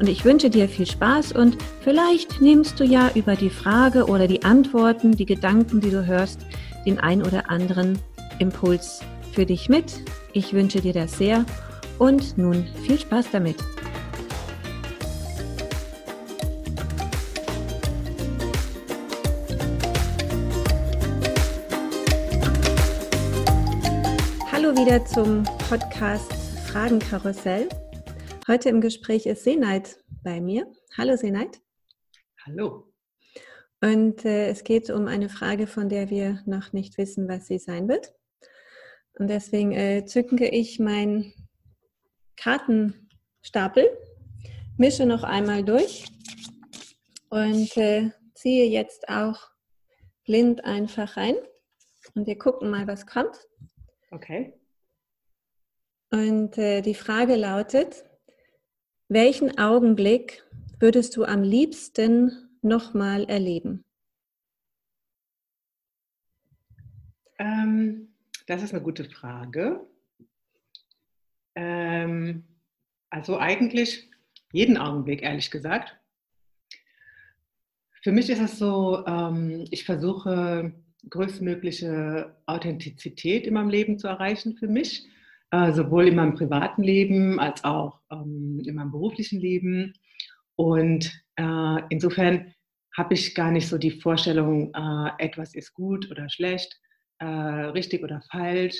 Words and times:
und 0.00 0.08
ich 0.08 0.24
wünsche 0.24 0.50
dir 0.50 0.68
viel 0.68 0.86
Spaß 0.86 1.32
und 1.32 1.56
vielleicht 1.80 2.40
nimmst 2.40 2.78
du 2.78 2.84
ja 2.84 3.10
über 3.14 3.34
die 3.34 3.50
Frage 3.50 4.06
oder 4.06 4.28
die 4.28 4.44
Antworten, 4.44 5.12
die 5.12 5.26
Gedanken, 5.26 5.80
die 5.80 5.90
du 5.90 6.06
hörst, 6.06 6.40
den 6.86 6.98
ein 6.98 7.22
oder 7.22 7.50
anderen 7.50 7.98
Impuls 8.38 9.00
für 9.32 9.44
dich 9.44 9.68
mit. 9.68 10.00
Ich 10.32 10.52
wünsche 10.52 10.80
dir 10.80 10.92
das 10.92 11.18
sehr 11.18 11.44
und 11.98 12.38
nun 12.38 12.66
viel 12.86 12.98
Spaß 12.98 13.26
damit. 13.32 13.56
Hallo 24.52 24.76
wieder 24.76 25.04
zum 25.04 25.42
Podcast 25.68 26.32
Fragenkarussell. 26.70 27.68
Heute 28.48 28.70
im 28.70 28.80
Gespräch 28.80 29.26
ist 29.26 29.44
Seneit 29.44 30.02
bei 30.22 30.40
mir. 30.40 30.66
Hallo 30.96 31.18
Seneit. 31.18 31.60
Hallo. 32.46 32.90
Und 33.82 34.24
äh, 34.24 34.48
es 34.48 34.64
geht 34.64 34.88
um 34.88 35.06
eine 35.06 35.28
Frage, 35.28 35.66
von 35.66 35.90
der 35.90 36.08
wir 36.08 36.42
noch 36.46 36.72
nicht 36.72 36.96
wissen, 36.96 37.28
was 37.28 37.46
sie 37.46 37.58
sein 37.58 37.88
wird. 37.88 38.14
Und 39.18 39.28
deswegen 39.28 39.72
äh, 39.72 40.06
zücke 40.06 40.48
ich 40.48 40.78
meinen 40.78 41.34
Kartenstapel, 42.36 43.86
mische 44.78 45.04
noch 45.04 45.24
einmal 45.24 45.62
durch 45.62 46.06
und 47.28 47.76
äh, 47.76 48.12
ziehe 48.32 48.64
jetzt 48.64 49.10
auch 49.10 49.50
blind 50.24 50.64
einfach 50.64 51.18
rein. 51.18 51.34
Und 52.14 52.26
wir 52.26 52.38
gucken 52.38 52.70
mal, 52.70 52.86
was 52.86 53.06
kommt. 53.06 53.46
Okay. 54.10 54.54
Und 56.10 56.56
äh, 56.56 56.80
die 56.80 56.94
Frage 56.94 57.36
lautet, 57.36 58.07
welchen 59.08 59.58
Augenblick 59.58 60.44
würdest 60.78 61.16
du 61.16 61.24
am 61.24 61.42
liebsten 61.42 62.30
nochmal 62.62 63.24
erleben? 63.24 63.84
Ähm, 67.38 68.14
das 68.46 68.62
ist 68.62 68.74
eine 68.74 68.82
gute 68.82 69.04
Frage. 69.04 69.86
Ähm, 71.54 72.44
also 73.10 73.38
eigentlich 73.38 74.10
jeden 74.52 74.76
Augenblick, 74.76 75.22
ehrlich 75.22 75.50
gesagt. 75.50 75.96
Für 78.02 78.12
mich 78.12 78.30
ist 78.30 78.40
es 78.40 78.58
so, 78.58 79.04
ähm, 79.06 79.66
ich 79.70 79.84
versuche 79.84 80.72
größtmögliche 81.08 82.36
Authentizität 82.46 83.46
in 83.46 83.54
meinem 83.54 83.70
Leben 83.70 83.98
zu 83.98 84.06
erreichen 84.08 84.56
für 84.56 84.68
mich 84.68 85.06
äh, 85.50 85.72
sowohl 85.72 86.08
in 86.08 86.16
meinem 86.16 86.34
privaten 86.34 86.82
Leben 86.82 87.40
als 87.40 87.64
auch 87.64 88.00
ähm, 88.10 88.60
in 88.64 88.74
meinem 88.74 88.90
beruflichen 88.90 89.40
Leben. 89.40 89.94
Und 90.56 91.12
äh, 91.36 91.82
insofern 91.88 92.52
habe 92.96 93.14
ich 93.14 93.34
gar 93.34 93.50
nicht 93.50 93.68
so 93.68 93.78
die 93.78 93.92
Vorstellung, 93.92 94.74
äh, 94.74 95.24
etwas 95.24 95.54
ist 95.54 95.72
gut 95.72 96.10
oder 96.10 96.28
schlecht, 96.28 96.78
äh, 97.20 97.24
richtig 97.24 98.02
oder 98.02 98.20
falsch, 98.30 98.76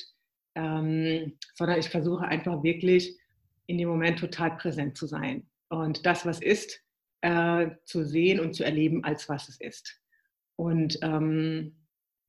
ähm, 0.57 1.39
sondern 1.55 1.79
ich 1.79 1.89
versuche 1.89 2.25
einfach 2.25 2.63
wirklich 2.63 3.17
in 3.67 3.79
dem 3.79 3.89
Moment 3.89 4.19
total 4.19 4.57
präsent 4.57 4.97
zu 4.97 5.07
sein 5.07 5.47
und 5.69 6.05
das, 6.07 6.27
was 6.27 6.41
ist, 6.41 6.83
äh, 7.21 7.71
zu 7.85 8.05
sehen 8.05 8.41
und 8.41 8.55
zu 8.55 8.65
erleben, 8.65 9.05
als 9.05 9.29
was 9.29 9.49
es 9.49 9.61
ist. 9.61 10.01
Und 10.57 10.99
ähm, 11.03 11.77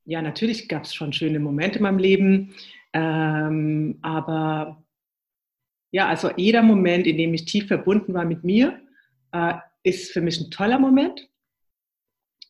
ja, 0.06 0.22
natürlich 0.22 0.68
gab 0.68 0.84
es 0.84 0.94
schon 0.94 1.14
schöne 1.14 1.40
Momente 1.40 1.80
in 1.80 1.84
meinem 1.84 2.00
Leben, 2.00 2.56
ähm, 2.94 4.00
aber 4.02 4.84
ja, 5.92 6.08
also 6.08 6.32
jeder 6.36 6.62
Moment, 6.62 7.08
in 7.08 7.18
dem 7.18 7.34
ich 7.34 7.46
tief 7.46 7.68
verbunden 7.68 8.14
war 8.14 8.26
mit 8.26 8.44
mir, 8.44 8.80
äh, 9.32 9.56
ist 9.84 10.12
für 10.12 10.22
mich 10.22 10.40
ein 10.40 10.52
toller 10.52 10.80
Moment. 10.80 11.30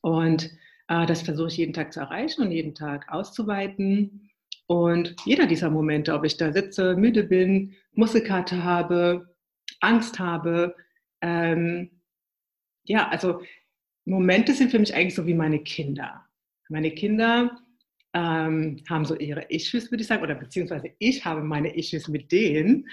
Und 0.01 0.51
äh, 0.87 1.05
das 1.05 1.21
versuche 1.21 1.47
ich 1.47 1.57
jeden 1.57 1.73
Tag 1.73 1.93
zu 1.93 1.99
erreichen 1.99 2.41
und 2.41 2.51
jeden 2.51 2.75
Tag 2.75 3.11
auszuweiten. 3.11 4.29
Und 4.67 5.15
jeder 5.25 5.47
dieser 5.47 5.69
Momente, 5.69 6.13
ob 6.13 6.25
ich 6.25 6.37
da 6.37 6.51
sitze, 6.51 6.95
müde 6.95 7.23
bin, 7.23 7.75
Muskelkarte 7.93 8.63
habe, 8.63 9.35
Angst 9.79 10.19
habe, 10.19 10.75
ähm, 11.21 12.01
ja, 12.83 13.07
also 13.09 13.41
Momente 14.05 14.53
sind 14.53 14.71
für 14.71 14.79
mich 14.79 14.93
eigentlich 14.93 15.15
so 15.15 15.27
wie 15.27 15.33
meine 15.33 15.59
Kinder. 15.59 16.25
Meine 16.69 16.91
Kinder 16.91 17.57
ähm, 18.13 18.81
haben 18.89 19.05
so 19.05 19.15
ihre 19.15 19.43
Issues, 19.49 19.91
würde 19.91 20.01
ich 20.01 20.07
sagen, 20.07 20.23
oder 20.23 20.35
beziehungsweise 20.35 20.89
ich 20.99 21.23
habe 21.25 21.41
meine 21.41 21.75
Issues 21.75 22.07
mit 22.07 22.31
denen. 22.31 22.87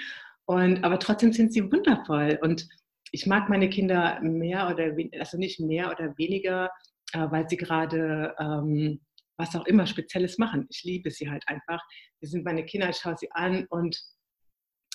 Und, 0.44 0.84
aber 0.84 0.98
trotzdem 0.98 1.32
sind 1.32 1.52
sie 1.52 1.70
wundervoll. 1.70 2.38
Und 2.42 2.68
ich 3.12 3.26
mag 3.26 3.48
meine 3.48 3.68
Kinder 3.68 4.20
mehr 4.20 4.68
oder 4.68 4.96
weniger, 4.96 5.20
also 5.20 5.38
nicht 5.38 5.60
mehr 5.60 5.90
oder 5.90 6.16
weniger, 6.18 6.70
äh, 7.12 7.26
weil 7.30 7.48
sie 7.48 7.56
gerade 7.56 8.34
ähm, 8.38 9.00
was 9.38 9.54
auch 9.54 9.66
immer 9.66 9.86
Spezielles 9.86 10.38
machen. 10.38 10.66
Ich 10.70 10.84
liebe 10.84 11.10
sie 11.10 11.30
halt 11.30 11.42
einfach. 11.46 11.82
Sie 12.20 12.26
sind 12.26 12.44
meine 12.44 12.64
Kinder, 12.64 12.88
ich 12.88 12.96
schaue 12.96 13.16
sie 13.16 13.30
an 13.32 13.66
und 13.70 13.98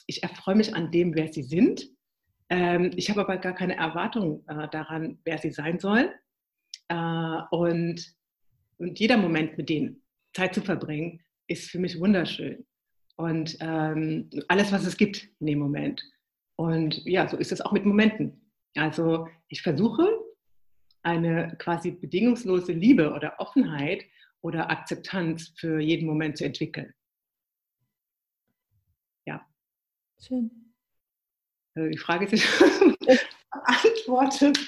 ich 0.07 0.23
erfreue 0.23 0.55
mich 0.55 0.75
an 0.75 0.91
dem, 0.91 1.15
wer 1.15 1.31
sie 1.31 1.43
sind. 1.43 1.87
Ähm, 2.49 2.91
ich 2.95 3.09
habe 3.09 3.21
aber 3.21 3.37
gar 3.37 3.53
keine 3.53 3.77
Erwartung 3.77 4.43
äh, 4.47 4.67
daran, 4.69 5.19
wer 5.25 5.37
sie 5.37 5.51
sein 5.51 5.79
soll. 5.79 6.13
Äh, 6.89 7.41
und, 7.51 8.13
und 8.77 8.99
jeder 8.99 9.17
Moment 9.17 9.57
mit 9.57 9.69
denen 9.69 10.00
Zeit 10.33 10.53
zu 10.53 10.61
verbringen, 10.61 11.21
ist 11.47 11.69
für 11.69 11.79
mich 11.79 11.99
wunderschön. 11.99 12.65
Und 13.17 13.57
ähm, 13.59 14.29
alles, 14.47 14.71
was 14.71 14.85
es 14.85 14.97
gibt 14.97 15.27
in 15.39 15.47
dem 15.47 15.59
Moment. 15.59 16.01
Und 16.55 17.03
ja, 17.05 17.27
so 17.27 17.37
ist 17.37 17.51
es 17.51 17.61
auch 17.61 17.71
mit 17.71 17.85
Momenten. 17.85 18.51
Also 18.75 19.27
ich 19.47 19.61
versuche 19.61 20.07
eine 21.03 21.55
quasi 21.57 21.91
bedingungslose 21.91 22.71
Liebe 22.71 23.11
oder 23.13 23.39
Offenheit 23.39 24.05
oder 24.41 24.69
Akzeptanz 24.69 25.53
für 25.57 25.79
jeden 25.79 26.07
Moment 26.07 26.37
zu 26.37 26.45
entwickeln. 26.45 26.93
Ja. 29.25 29.45
Schön. 30.19 30.73
Also 31.75 31.89
die 31.89 31.97
Frage 31.97 32.25
ist 32.25 32.31
beantwortet. 33.51 34.59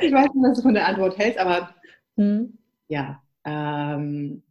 Ich 0.00 0.12
weiß 0.12 0.32
nicht, 0.34 0.48
was 0.48 0.56
du 0.56 0.62
von 0.62 0.74
der 0.74 0.86
Antwort 0.86 1.18
hältst, 1.18 1.38
aber 1.38 1.74
hm. 2.16 2.58
ja. 2.88 3.22
Ähm, 3.44 4.42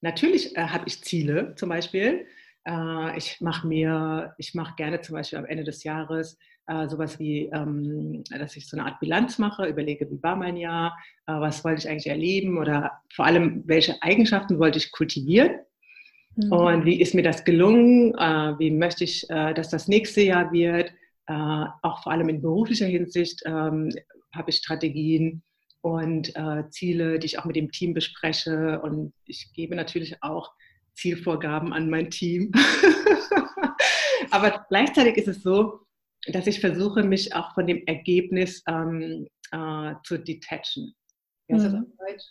Natürlich 0.00 0.56
äh, 0.56 0.68
habe 0.68 0.84
ich 0.86 1.02
Ziele, 1.02 1.54
zum 1.56 1.68
Beispiel. 1.68 2.26
Äh, 2.64 3.18
ich 3.18 3.40
mache 3.40 3.66
mir, 3.66 4.34
ich 4.38 4.54
mache 4.54 4.74
gerne 4.76 5.00
zum 5.00 5.14
Beispiel 5.14 5.38
am 5.38 5.46
Ende 5.46 5.64
des 5.64 5.84
Jahres 5.84 6.38
äh, 6.68 6.86
sowas 6.86 7.18
wie, 7.18 7.46
ähm, 7.52 8.22
dass 8.30 8.56
ich 8.56 8.68
so 8.68 8.76
eine 8.76 8.86
Art 8.86 9.00
Bilanz 9.00 9.38
mache, 9.38 9.66
überlege, 9.66 10.08
wie 10.10 10.22
war 10.22 10.36
mein 10.36 10.56
Jahr, 10.56 10.98
äh, 11.26 11.32
was 11.32 11.64
wollte 11.64 11.80
ich 11.80 11.88
eigentlich 11.88 12.08
erleben 12.08 12.58
oder 12.58 12.92
vor 13.14 13.24
allem, 13.24 13.62
welche 13.66 14.00
Eigenschaften 14.02 14.58
wollte 14.58 14.78
ich 14.78 14.92
kultivieren. 14.92 15.52
Mhm. 16.36 16.52
Und 16.52 16.84
wie 16.84 17.00
ist 17.00 17.14
mir 17.14 17.22
das 17.22 17.44
gelungen? 17.44 18.14
Äh, 18.18 18.58
wie 18.58 18.70
möchte 18.70 19.04
ich, 19.04 19.28
äh, 19.30 19.54
dass 19.54 19.70
das 19.70 19.88
nächste 19.88 20.20
Jahr 20.22 20.52
wird? 20.52 20.92
auch 21.30 22.02
vor 22.02 22.12
allem 22.12 22.30
in 22.30 22.40
beruflicher 22.40 22.86
Hinsicht 22.86 23.42
ähm, 23.44 23.90
habe 24.32 24.48
ich 24.48 24.56
Strategien 24.56 25.42
und 25.88 26.34
äh, 26.36 26.68
Ziele, 26.70 27.18
die 27.18 27.26
ich 27.26 27.38
auch 27.38 27.44
mit 27.44 27.56
dem 27.56 27.70
Team 27.70 27.94
bespreche. 27.94 28.80
Und 28.82 29.12
ich 29.24 29.52
gebe 29.54 29.74
natürlich 29.74 30.22
auch 30.22 30.52
Zielvorgaben 30.94 31.72
an 31.72 31.88
mein 31.88 32.10
Team. 32.10 32.52
Aber 34.30 34.66
gleichzeitig 34.68 35.16
ist 35.16 35.28
es 35.28 35.42
so, 35.42 35.80
dass 36.26 36.46
ich 36.46 36.60
versuche, 36.60 37.02
mich 37.02 37.34
auch 37.34 37.54
von 37.54 37.66
dem 37.66 37.82
Ergebnis 37.86 38.62
ähm, 38.68 39.26
äh, 39.52 39.94
zu 40.04 40.18
detachen. 40.18 40.94
Ja, 41.48 41.56
ist 41.56 41.64
das 41.64 41.72
mhm. 41.72 41.78
auf 41.78 42.06
Deutsch? 42.06 42.24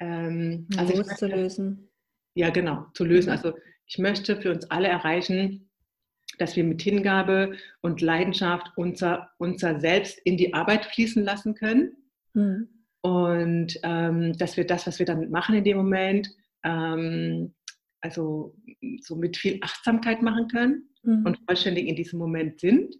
Ähm, 0.00 0.66
also 0.76 0.96
möchte, 0.96 1.14
zu 1.14 1.26
lösen. 1.26 1.90
Ja, 2.34 2.50
genau, 2.50 2.86
zu 2.94 3.04
lösen. 3.04 3.30
Also 3.30 3.54
ich 3.86 3.98
möchte 3.98 4.40
für 4.40 4.50
uns 4.50 4.70
alle 4.70 4.88
erreichen, 4.88 5.70
dass 6.38 6.56
wir 6.56 6.64
mit 6.64 6.82
Hingabe 6.82 7.56
und 7.80 8.00
Leidenschaft 8.00 8.72
unser, 8.76 9.30
unser 9.38 9.80
Selbst 9.80 10.18
in 10.24 10.36
die 10.36 10.54
Arbeit 10.54 10.86
fließen 10.86 11.22
lassen 11.24 11.54
können. 11.54 11.96
Mhm 12.34 12.77
und 13.02 13.78
ähm, 13.82 14.36
dass 14.38 14.56
wir 14.56 14.66
das, 14.66 14.86
was 14.86 14.98
wir 14.98 15.06
damit 15.06 15.30
machen 15.30 15.54
in 15.54 15.64
dem 15.64 15.76
Moment, 15.76 16.28
ähm, 16.64 17.54
also 18.00 18.54
so 19.00 19.16
mit 19.16 19.36
viel 19.36 19.58
Achtsamkeit 19.62 20.22
machen 20.22 20.48
können 20.48 20.90
mhm. 21.02 21.26
und 21.26 21.38
vollständig 21.46 21.86
in 21.86 21.96
diesem 21.96 22.18
Moment 22.18 22.60
sind. 22.60 22.94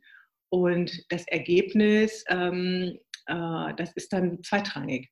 Und 0.50 1.05
das 1.11 1.27
Ergebnis 1.29 2.25
ähm, 2.29 2.99
äh, 3.29 3.75
das 3.77 3.93
ist 3.93 4.12
dann 4.12 4.43
zweitrangig. 4.43 5.11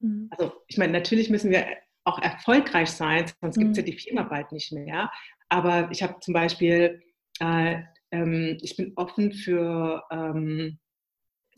Mhm. 0.00 0.28
Also 0.30 0.52
ich 0.68 0.78
meine, 0.78 0.92
natürlich 0.92 1.28
müssen 1.28 1.50
wir 1.50 1.66
auch 2.04 2.20
erfolgreich 2.22 2.88
sein, 2.88 3.26
sonst 3.40 3.58
gibt 3.58 3.72
es 3.72 3.78
ja 3.78 3.82
mhm. 3.82 3.86
die 3.86 3.98
Firma 3.98 4.22
bald 4.22 4.52
nicht 4.52 4.72
mehr. 4.72 5.10
Aber 5.48 5.90
ich 5.90 6.02
habe 6.02 6.18
zum 6.20 6.32
Beispiel, 6.32 7.02
äh, 7.40 7.82
ähm, 8.12 8.58
ich 8.62 8.76
bin 8.76 8.92
offen 8.96 9.32
für 9.32 10.04
ähm, 10.10 10.78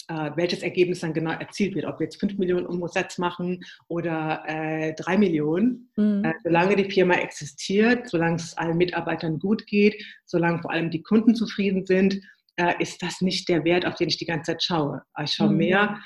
äh, 0.09 0.31
welches 0.37 0.63
Ergebnis 0.63 1.01
dann 1.01 1.13
genau 1.13 1.33
erzielt 1.33 1.75
wird. 1.75 1.87
Ob 1.87 2.01
wir 2.01 2.05
jetzt 2.05 2.19
5 2.21 2.39
Millionen 2.39 2.67
Umsatz 2.67 3.19
machen 3.19 3.65
oder 3.89 4.43
äh, 4.47 4.95
3 4.95 5.19
Millionen. 5.19 5.91
Mhm. 5.97 6.25
Äh, 6.25 6.33
solange 6.43 6.77
die 6.77 6.91
Firma 6.91 7.15
existiert, 7.15 8.09
solange 8.09 8.37
es 8.37 8.57
allen 8.57 8.77
Mitarbeitern 8.77 9.39
gut 9.39 9.67
geht, 9.67 10.03
solange 10.25 10.61
vor 10.61 10.71
allem 10.71 10.91
die 10.91 11.03
Kunden 11.03 11.35
zufrieden 11.35 11.87
sind, 11.87 12.21
äh, 12.57 12.75
ist 12.81 13.03
das 13.03 13.21
nicht 13.21 13.49
der 13.49 13.65
Wert, 13.65 13.87
auf 13.87 13.95
den 13.95 14.09
ich 14.09 14.17
die 14.17 14.27
ganze 14.27 14.53
Zeit 14.53 14.63
schaue. 14.63 15.03
Ich 15.23 15.33
schaue 15.33 15.51
mhm. 15.51 15.57
mehr, 15.57 16.01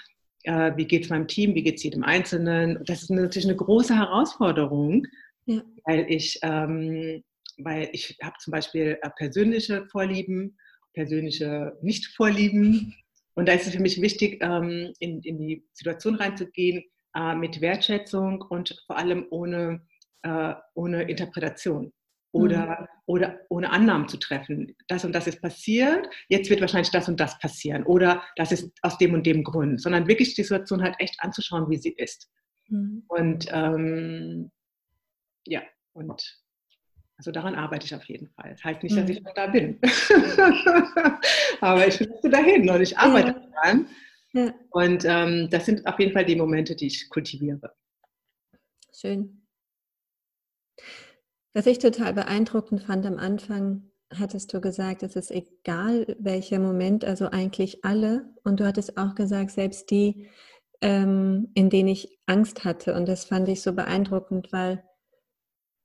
äh, 0.44 0.72
wie 0.76 0.86
geht 0.86 1.04
es 1.04 1.10
meinem 1.10 1.28
Team, 1.28 1.54
wie 1.54 1.62
geht 1.62 1.76
es 1.76 1.84
jedem 1.84 2.02
Einzelnen. 2.02 2.82
Das 2.84 3.02
ist 3.02 3.10
natürlich 3.10 3.48
eine 3.48 3.56
große 3.56 3.96
Herausforderung, 3.96 5.06
ja. 5.46 5.62
weil 5.84 6.06
ich, 6.08 6.38
ähm, 6.42 7.22
weil 7.58 7.88
ich 7.92 8.16
habe 8.22 8.34
zum 8.38 8.50
Beispiel 8.50 8.98
äh, 9.00 9.10
persönliche 9.16 9.86
Vorlieben, 9.86 10.58
persönliche 10.94 11.78
Nicht-Vorlieben. 11.82 12.94
Und 13.34 13.48
da 13.48 13.52
ist 13.52 13.66
es 13.66 13.74
für 13.74 13.82
mich 13.82 14.00
wichtig, 14.00 14.42
ähm, 14.42 14.92
in, 14.98 15.20
in 15.22 15.38
die 15.38 15.66
Situation 15.72 16.16
reinzugehen 16.16 16.84
äh, 17.14 17.34
mit 17.34 17.60
Wertschätzung 17.60 18.42
und 18.42 18.82
vor 18.86 18.98
allem 18.98 19.26
ohne, 19.30 19.82
äh, 20.22 20.54
ohne 20.74 21.02
Interpretation 21.04 21.92
oder, 22.32 22.80
mhm. 22.80 22.86
oder 23.06 23.40
ohne 23.48 23.70
Annahmen 23.70 24.08
zu 24.08 24.16
treffen. 24.16 24.74
Das 24.88 25.04
und 25.04 25.12
das 25.12 25.26
ist 25.26 25.40
passiert, 25.40 26.08
jetzt 26.28 26.50
wird 26.50 26.60
wahrscheinlich 26.60 26.90
das 26.90 27.08
und 27.08 27.20
das 27.20 27.38
passieren 27.38 27.84
oder 27.84 28.22
das 28.36 28.52
ist 28.52 28.70
aus 28.82 28.98
dem 28.98 29.14
und 29.14 29.26
dem 29.26 29.44
Grund, 29.44 29.80
sondern 29.80 30.08
wirklich 30.08 30.34
die 30.34 30.42
Situation 30.42 30.82
halt 30.82 30.96
echt 30.98 31.16
anzuschauen, 31.18 31.70
wie 31.70 31.78
sie 31.78 31.94
ist. 31.96 32.30
Mhm. 32.68 33.04
Und 33.08 33.46
ähm, 33.50 34.50
ja, 35.46 35.62
und 35.92 36.41
also 37.16 37.30
daran 37.30 37.54
arbeite 37.54 37.86
ich 37.86 37.94
auf 37.94 38.04
jeden 38.04 38.28
Fall. 38.30 38.50
Das 38.50 38.64
heißt 38.64 38.82
nicht, 38.82 38.96
dass 38.96 39.08
ich 39.08 39.20
mhm. 39.20 39.24
noch 39.24 39.34
da 39.34 39.46
bin. 39.46 39.78
Aber 41.60 41.86
ich 41.86 42.00
möchte 42.00 42.30
dahin 42.30 42.68
und 42.68 42.80
ich 42.80 42.98
arbeite 42.98 43.28
ja. 43.28 43.48
daran. 43.54 43.86
Ja. 44.32 44.54
Und 44.70 45.04
ähm, 45.06 45.48
das 45.50 45.66
sind 45.66 45.86
auf 45.86 45.98
jeden 45.98 46.12
Fall 46.12 46.24
die 46.24 46.36
Momente, 46.36 46.74
die 46.74 46.86
ich 46.86 47.08
kultiviere. 47.10 47.74
Schön. 48.94 49.46
Was 51.54 51.66
ich 51.66 51.78
total 51.78 52.14
beeindruckend 52.14 52.82
fand 52.82 53.04
am 53.04 53.18
Anfang, 53.18 53.90
hattest 54.12 54.52
du 54.54 54.60
gesagt, 54.60 55.02
es 55.02 55.16
ist 55.16 55.30
egal, 55.30 56.16
welcher 56.18 56.58
Moment, 56.58 57.04
also 57.04 57.28
eigentlich 57.28 57.84
alle. 57.84 58.34
Und 58.42 58.60
du 58.60 58.66
hattest 58.66 58.96
auch 58.96 59.14
gesagt, 59.14 59.50
selbst 59.50 59.90
die, 59.90 60.28
ähm, 60.80 61.50
in 61.54 61.68
denen 61.68 61.88
ich 61.88 62.18
Angst 62.26 62.64
hatte. 62.64 62.94
Und 62.94 63.06
das 63.06 63.26
fand 63.26 63.48
ich 63.48 63.60
so 63.60 63.74
beeindruckend, 63.74 64.52
weil 64.52 64.82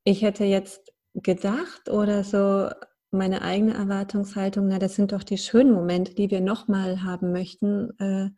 ich 0.06 0.22
hätte 0.22 0.46
jetzt 0.46 0.94
gedacht 1.24 1.90
oder 1.90 2.24
so 2.24 2.70
meine 3.12 3.42
eigene 3.42 3.74
Erwartungshaltung, 3.74 4.68
na, 4.68 4.80
das 4.80 4.96
sind 4.96 5.12
doch 5.12 5.24
die 5.24 5.38
schönen 5.38 5.72
Momente, 5.72 6.14
die 6.14 6.30
wir 6.30 6.42
nochmal 6.42 7.04
haben 7.04 7.32
möchten, 7.32 7.98
äh, 8.00 8.30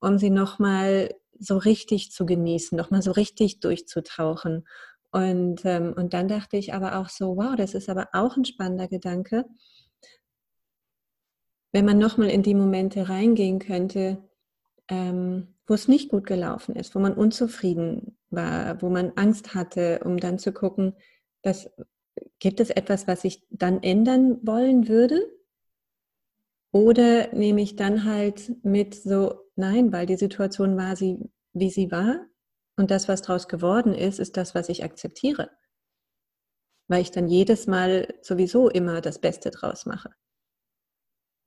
um 0.00 0.18
sie 0.18 0.30
nochmal 0.30 1.10
so 1.38 1.58
richtig 1.58 2.12
zu 2.12 2.26
genießen, 2.26 2.76
nochmal 2.76 3.02
so 3.02 3.12
richtig 3.12 3.60
durchzutauchen. 3.60 4.66
Und, 5.12 5.64
ähm, 5.64 5.92
und 5.96 6.14
dann 6.14 6.28
dachte 6.28 6.56
ich 6.56 6.74
aber 6.74 6.98
auch 6.98 7.08
so, 7.08 7.36
wow, 7.36 7.54
das 7.56 7.74
ist 7.74 7.88
aber 7.88 8.08
auch 8.12 8.36
ein 8.36 8.44
spannender 8.44 8.88
Gedanke. 8.88 9.44
Wenn 11.72 11.84
man 11.84 11.98
nochmal 11.98 12.30
in 12.30 12.42
die 12.42 12.54
Momente 12.54 13.08
reingehen 13.08 13.58
könnte, 13.58 14.18
ähm, 14.88 15.54
wo 15.66 15.74
es 15.74 15.88
nicht 15.88 16.10
gut 16.10 16.26
gelaufen 16.26 16.74
ist, 16.76 16.94
wo 16.94 17.00
man 17.00 17.14
unzufrieden 17.14 18.16
war, 18.30 18.80
wo 18.82 18.88
man 18.88 19.12
Angst 19.16 19.54
hatte, 19.54 20.00
um 20.04 20.18
dann 20.18 20.38
zu 20.38 20.52
gucken, 20.52 20.94
dass, 21.42 21.70
gibt 22.38 22.60
es 22.60 22.70
etwas, 22.70 23.06
was 23.06 23.24
ich 23.24 23.46
dann 23.50 23.82
ändern 23.82 24.38
wollen 24.46 24.88
würde? 24.88 25.20
Oder 26.72 27.32
nehme 27.32 27.62
ich 27.62 27.76
dann 27.76 28.04
halt 28.04 28.52
mit 28.64 28.94
so, 28.94 29.40
nein, 29.54 29.92
weil 29.92 30.06
die 30.06 30.16
Situation 30.16 30.76
war 30.76 30.96
sie, 30.96 31.18
wie 31.52 31.70
sie 31.70 31.90
war, 31.90 32.26
und 32.76 32.90
das, 32.90 33.08
was 33.08 33.22
daraus 33.22 33.48
geworden 33.48 33.94
ist, 33.94 34.20
ist 34.20 34.36
das, 34.36 34.54
was 34.54 34.68
ich 34.68 34.84
akzeptiere. 34.84 35.50
Weil 36.88 37.02
ich 37.02 37.10
dann 37.10 37.26
jedes 37.26 37.66
Mal 37.66 38.14
sowieso 38.20 38.68
immer 38.68 39.00
das 39.00 39.18
Beste 39.18 39.50
draus 39.50 39.86
mache. 39.86 40.10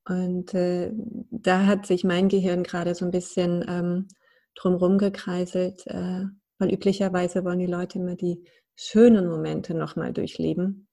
Und 0.08 0.54
äh, 0.56 0.92
da 1.30 1.68
hat 1.68 1.86
sich 1.86 2.04
mein 2.04 2.30
Gehirn 2.30 2.64
gerade 2.64 2.96
so 2.96 3.06
ein 3.06 3.12
bisschen 3.12 3.64
ähm, 3.70 4.08
drumherum 4.56 4.98
gekreiselt, 4.98 5.86
äh, 5.86 6.26
weil 6.58 6.74
üblicherweise 6.74 7.46
wollen 7.46 7.60
die 7.60 7.68
Leute 7.68 8.00
immer 8.00 8.16
die 8.16 8.44
schönen 8.80 9.28
Momente 9.28 9.74
nochmal 9.74 10.14
durchleben. 10.14 10.88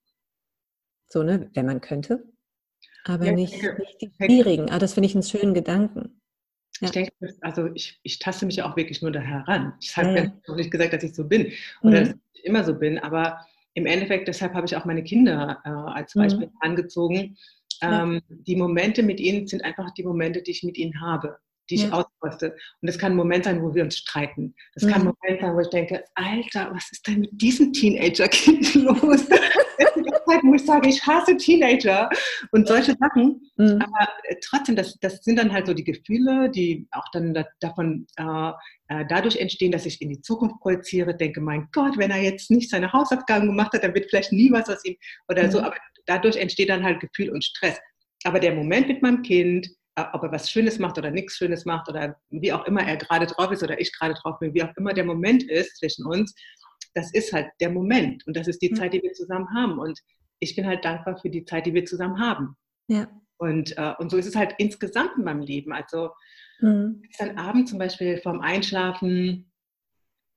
So, 1.09 1.23
ne, 1.23 1.49
wenn 1.55 1.67
man 1.67 1.81
könnte. 1.81 2.25
Aber 3.05 3.27
ja, 3.27 3.33
nicht, 3.33 3.55
nicht 3.55 4.01
die 4.01 4.11
schwierigen. 4.17 4.71
Ah, 4.71 4.81
das 4.81 4.95
finde 4.95 5.09
ich 5.09 5.15
einen 5.15 5.23
schönen 5.23 5.55
Gedanken. 5.55 6.21
Ja. 6.81 6.87
Ich 6.87 6.91
denke, 6.91 7.13
also 7.43 7.67
ich, 7.75 8.01
ich 8.03 8.19
taste 8.19 8.45
mich 8.45 8.57
ja 8.57 8.69
auch 8.69 8.77
wirklich 8.77 9.03
nur 9.03 9.13
da 9.13 9.21
heran. 9.21 9.75
Ich 9.81 9.97
habe 9.97 10.17
ja, 10.17 10.33
noch 10.49 10.57
nicht 10.57 10.71
gesagt, 10.71 10.93
dass 10.93 11.05
ich 11.05 11.15
so 11.15 11.25
bin 11.25 11.53
oder 11.83 12.01
mhm. 12.01 12.05
dass 12.05 12.15
ich 12.35 12.45
immer 12.45 12.65
so 12.65 12.75
bin, 12.75 12.99
aber 12.99 13.41
im 13.75 13.87
Endeffekt, 13.87 14.27
deshalb 14.27 14.53
habe 14.55 14.67
ich 14.67 14.75
auch 14.75 14.85
meine 14.85 15.05
Kinder 15.05 15.61
äh, 15.65 15.69
als 15.69 16.15
mhm. 16.15 16.21
Beispiel 16.21 16.47
mhm. 16.49 16.57
angezogen. 16.61 17.37
Ähm. 17.83 18.21
Die 18.29 18.57
Momente 18.57 19.03
mit 19.03 19.21
ihnen 19.21 19.47
sind 19.47 19.65
einfach 19.65 19.93
die 19.93 20.03
Momente, 20.03 20.43
die 20.43 20.51
ich 20.51 20.65
mit 20.65 20.77
ihnen 20.77 21.01
habe, 21.01 21.39
die 21.71 21.77
ich 21.77 21.83
ja. 21.85 21.93
auskoste. 21.93 22.53
Und 22.81 22.87
das 22.87 22.99
kann 22.99 23.13
ein 23.13 23.17
Moment 23.17 23.45
sein, 23.45 23.63
wo 23.63 23.75
wir 23.75 23.83
uns 23.83 23.99
streiten. 23.99 24.55
Das 24.75 24.85
mhm. 24.85 24.89
kann 24.89 25.03
ein 25.03 25.15
Moment 25.21 25.41
sein, 25.41 25.55
wo 25.55 25.61
ich 25.61 25.71
denke, 25.71 26.05
Alter, 26.15 26.71
was 26.73 26.91
ist 26.93 27.07
denn 27.07 27.21
mit 27.21 27.31
diesem 27.33 27.73
Teenager-Kind 27.73 28.75
los? 28.75 29.27
Zeiten, 30.37 30.51
wo 30.51 30.55
ich 30.55 30.65
sage, 30.65 30.89
ich 30.89 31.07
hasse 31.07 31.37
Teenager 31.37 32.09
und 32.53 32.67
solche 32.67 32.97
Sachen. 32.99 33.41
Mhm. 33.57 33.81
Aber 33.83 34.09
äh, 34.25 34.37
trotzdem, 34.43 34.77
das, 34.77 34.99
das 35.01 35.23
sind 35.23 35.37
dann 35.37 35.53
halt 35.53 35.67
so 35.67 35.75
die 35.75 35.85
Gefühle, 35.85 36.51
die 36.51 36.87
auch 36.91 37.07
dann 37.13 37.35
da, 37.35 37.45
davon 37.61 38.07
äh, 38.17 38.51
äh, 38.89 39.05
dadurch 39.09 39.37
entstehen, 39.37 39.73
dass 39.73 39.87
ich 39.87 40.01
in 40.01 40.11
die 40.11 40.21
Zukunft 40.21 40.61
projiziere, 40.61 41.17
denke, 41.17 41.41
mein 41.41 41.69
Gott, 41.73 41.97
wenn 41.99 42.11
er 42.11 42.23
jetzt 42.23 42.51
nicht 42.51 42.71
seine 42.71 42.93
Hausaufgaben 42.93 43.47
gemacht 43.47 43.73
hat, 43.73 43.85
dann 43.85 43.95
wird 43.95 44.11
vielleicht 44.11 44.33
nie 44.33 44.51
was 44.51 44.69
aus 44.69 44.85
ihm 44.85 44.97
oder 45.29 45.45
mhm. 45.45 45.51
so. 45.51 45.61
Aber 45.61 45.77
dadurch 46.07 46.37
entsteht 46.37 46.69
dann 46.69 46.85
halt 46.85 47.01
Gefühl 47.01 47.31
und 47.31 47.45
Stress. 47.45 47.79
Aber 48.25 48.41
der 48.41 48.55
Moment 48.55 48.89
mit 48.89 49.03
meinem 49.03 49.23
Kind, 49.23 49.69
ob 49.97 50.23
er 50.23 50.33
was 50.33 50.51
Schönes 50.51 50.79
macht 50.79 50.99
oder 50.99 51.11
nichts 51.11 51.37
Schönes 51.37 51.65
macht 51.65 51.89
oder 51.89 52.17
wie 52.31 52.53
auch 52.53 52.67
immer 52.67 52.83
er 52.87 52.97
gerade 52.97 53.27
drauf 53.27 53.51
ist 53.51 53.63
oder 53.63 53.81
ich 53.81 53.93
gerade 53.97 54.15
drauf 54.15 54.39
bin, 54.39 54.53
wie 54.55 54.63
auch 54.63 54.77
immer 54.77 54.93
der 54.93 55.05
Moment 55.05 55.43
ist 55.45 55.79
zwischen 55.79 56.07
uns, 56.07 56.35
das 56.95 57.13
ist 57.13 57.33
halt 57.33 57.49
der 57.61 57.71
Moment 57.71 58.27
und 58.27 58.37
das 58.37 58.49
ist 58.49 58.61
die 58.61 58.73
Zeit, 58.73 58.93
die 58.93 59.03
wir 59.03 59.13
zusammen 59.13 59.49
haben. 59.55 59.79
Und 59.79 59.99
ich 60.39 60.55
bin 60.55 60.67
halt 60.67 60.85
dankbar 60.85 61.19
für 61.19 61.31
die 61.31 61.45
Zeit, 61.45 61.67
die 61.67 61.75
wir 61.75 61.85
zusammen 61.85 62.21
haben. 62.21 62.57
Ja. 62.89 63.09
Und, 63.39 63.77
äh, 63.77 63.95
und 63.99 64.11
so 64.11 64.17
ist 64.17 64.27
es 64.27 64.37
halt 64.37 64.55
insgesamt 64.59 65.13
in 65.17 65.25
meinem 65.25 65.41
Leben. 65.41 65.73
Also 65.73 66.11
mhm. 66.61 67.03
dann 67.19 67.39
abends 67.39 67.71
zum 67.71 67.79
Beispiel 67.79 68.19
vorm 68.19 68.41
Einschlafen 68.41 69.51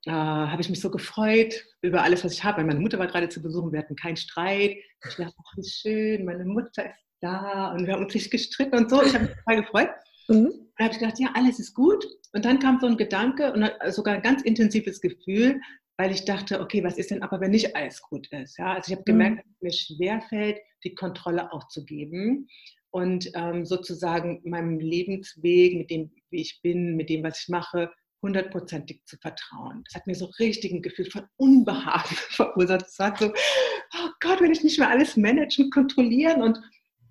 äh, 0.06 0.12
habe 0.12 0.62
ich 0.62 0.70
mich 0.70 0.82
so 0.82 0.90
gefreut 0.90 1.66
über 1.82 2.04
alles, 2.04 2.24
was 2.24 2.34
ich 2.34 2.44
habe. 2.44 2.64
Meine 2.64 2.80
Mutter 2.80 3.00
war 3.00 3.08
gerade 3.08 3.30
zu 3.30 3.42
besuchen, 3.42 3.72
wir 3.72 3.80
hatten 3.80 3.96
keinen 3.96 4.18
Streit. 4.18 4.78
Ich 5.08 5.16
dachte, 5.16 5.34
ach, 5.38 5.58
wie 5.58 5.70
schön, 5.70 6.26
meine 6.26 6.46
Mutter 6.46 6.86
ist 6.86 7.09
da 7.22 7.72
und 7.74 7.86
wir 7.86 7.94
haben 7.94 8.06
uns 8.06 8.14
nicht 8.14 8.32
gestritten 8.32 8.76
und 8.76 8.90
so. 8.90 9.02
Ich 9.02 9.14
habe 9.14 9.26
mich 9.26 9.36
total 9.36 9.62
gefreut. 9.62 9.90
Mhm. 10.28 10.46
Und 10.46 10.86
habe 10.86 10.94
ich 10.94 11.00
gedacht, 11.00 11.20
ja, 11.20 11.30
alles 11.34 11.60
ist 11.60 11.74
gut. 11.74 12.06
Und 12.34 12.46
dann 12.46 12.60
kam 12.60 12.80
so 12.80 12.88
ein 12.88 12.98
Gedanke 12.98 13.52
und 13.52 13.70
sogar 13.94 14.16
ein 14.16 14.22
ganz 14.22 14.42
intensives 14.44 15.02
Gefühl, 15.02 15.60
weil 15.98 16.12
ich 16.12 16.24
dachte, 16.24 16.62
okay, 16.62 16.84
was 16.84 16.98
ist 16.98 17.12
denn 17.12 17.24
aber, 17.24 17.42
wenn 17.42 17.52
nicht 17.52 17.76
alles 17.76 18.02
gut 18.02 18.28
ist? 18.32 18.58
Ja, 18.58 18.74
also 18.74 18.90
ich 18.90 18.96
habe 18.96 19.04
gemerkt, 19.04 19.38
mhm. 19.38 19.40
dass 19.40 19.48
es 19.56 19.62
mir 19.62 19.98
schwerfällt, 19.98 20.58
die 20.84 20.96
Kontrolle 20.96 21.52
aufzugeben 21.52 22.48
und 22.92 23.30
ähm, 23.36 23.66
sozusagen 23.66 24.42
meinem 24.46 24.80
Lebensweg, 24.80 25.76
mit 25.76 25.90
dem, 25.90 26.12
wie 26.30 26.42
ich 26.42 26.62
bin, 26.62 26.96
mit 26.96 27.10
dem, 27.10 27.24
was 27.24 27.42
ich 27.42 27.50
mache, 27.50 27.92
hundertprozentig 28.22 29.04
zu 29.06 29.18
vertrauen. 29.18 29.84
Das 29.86 29.96
hat 29.96 30.08
mir 30.08 30.16
so 30.16 30.26
richtig 30.40 30.72
ein 30.72 30.82
Gefühl 30.82 31.10
von 31.10 31.24
Unbehagen 31.38 32.16
verursacht. 32.30 32.86
Es 32.88 33.00
war 33.00 33.16
so, 33.18 33.28
oh 33.28 34.10
Gott, 34.20 34.42
wenn 34.42 34.52
ich 34.52 34.64
nicht 34.64 34.80
mehr 34.80 34.90
alles 34.90 35.18
managen, 35.18 35.70
kontrollieren 35.70 36.42
und 36.42 36.60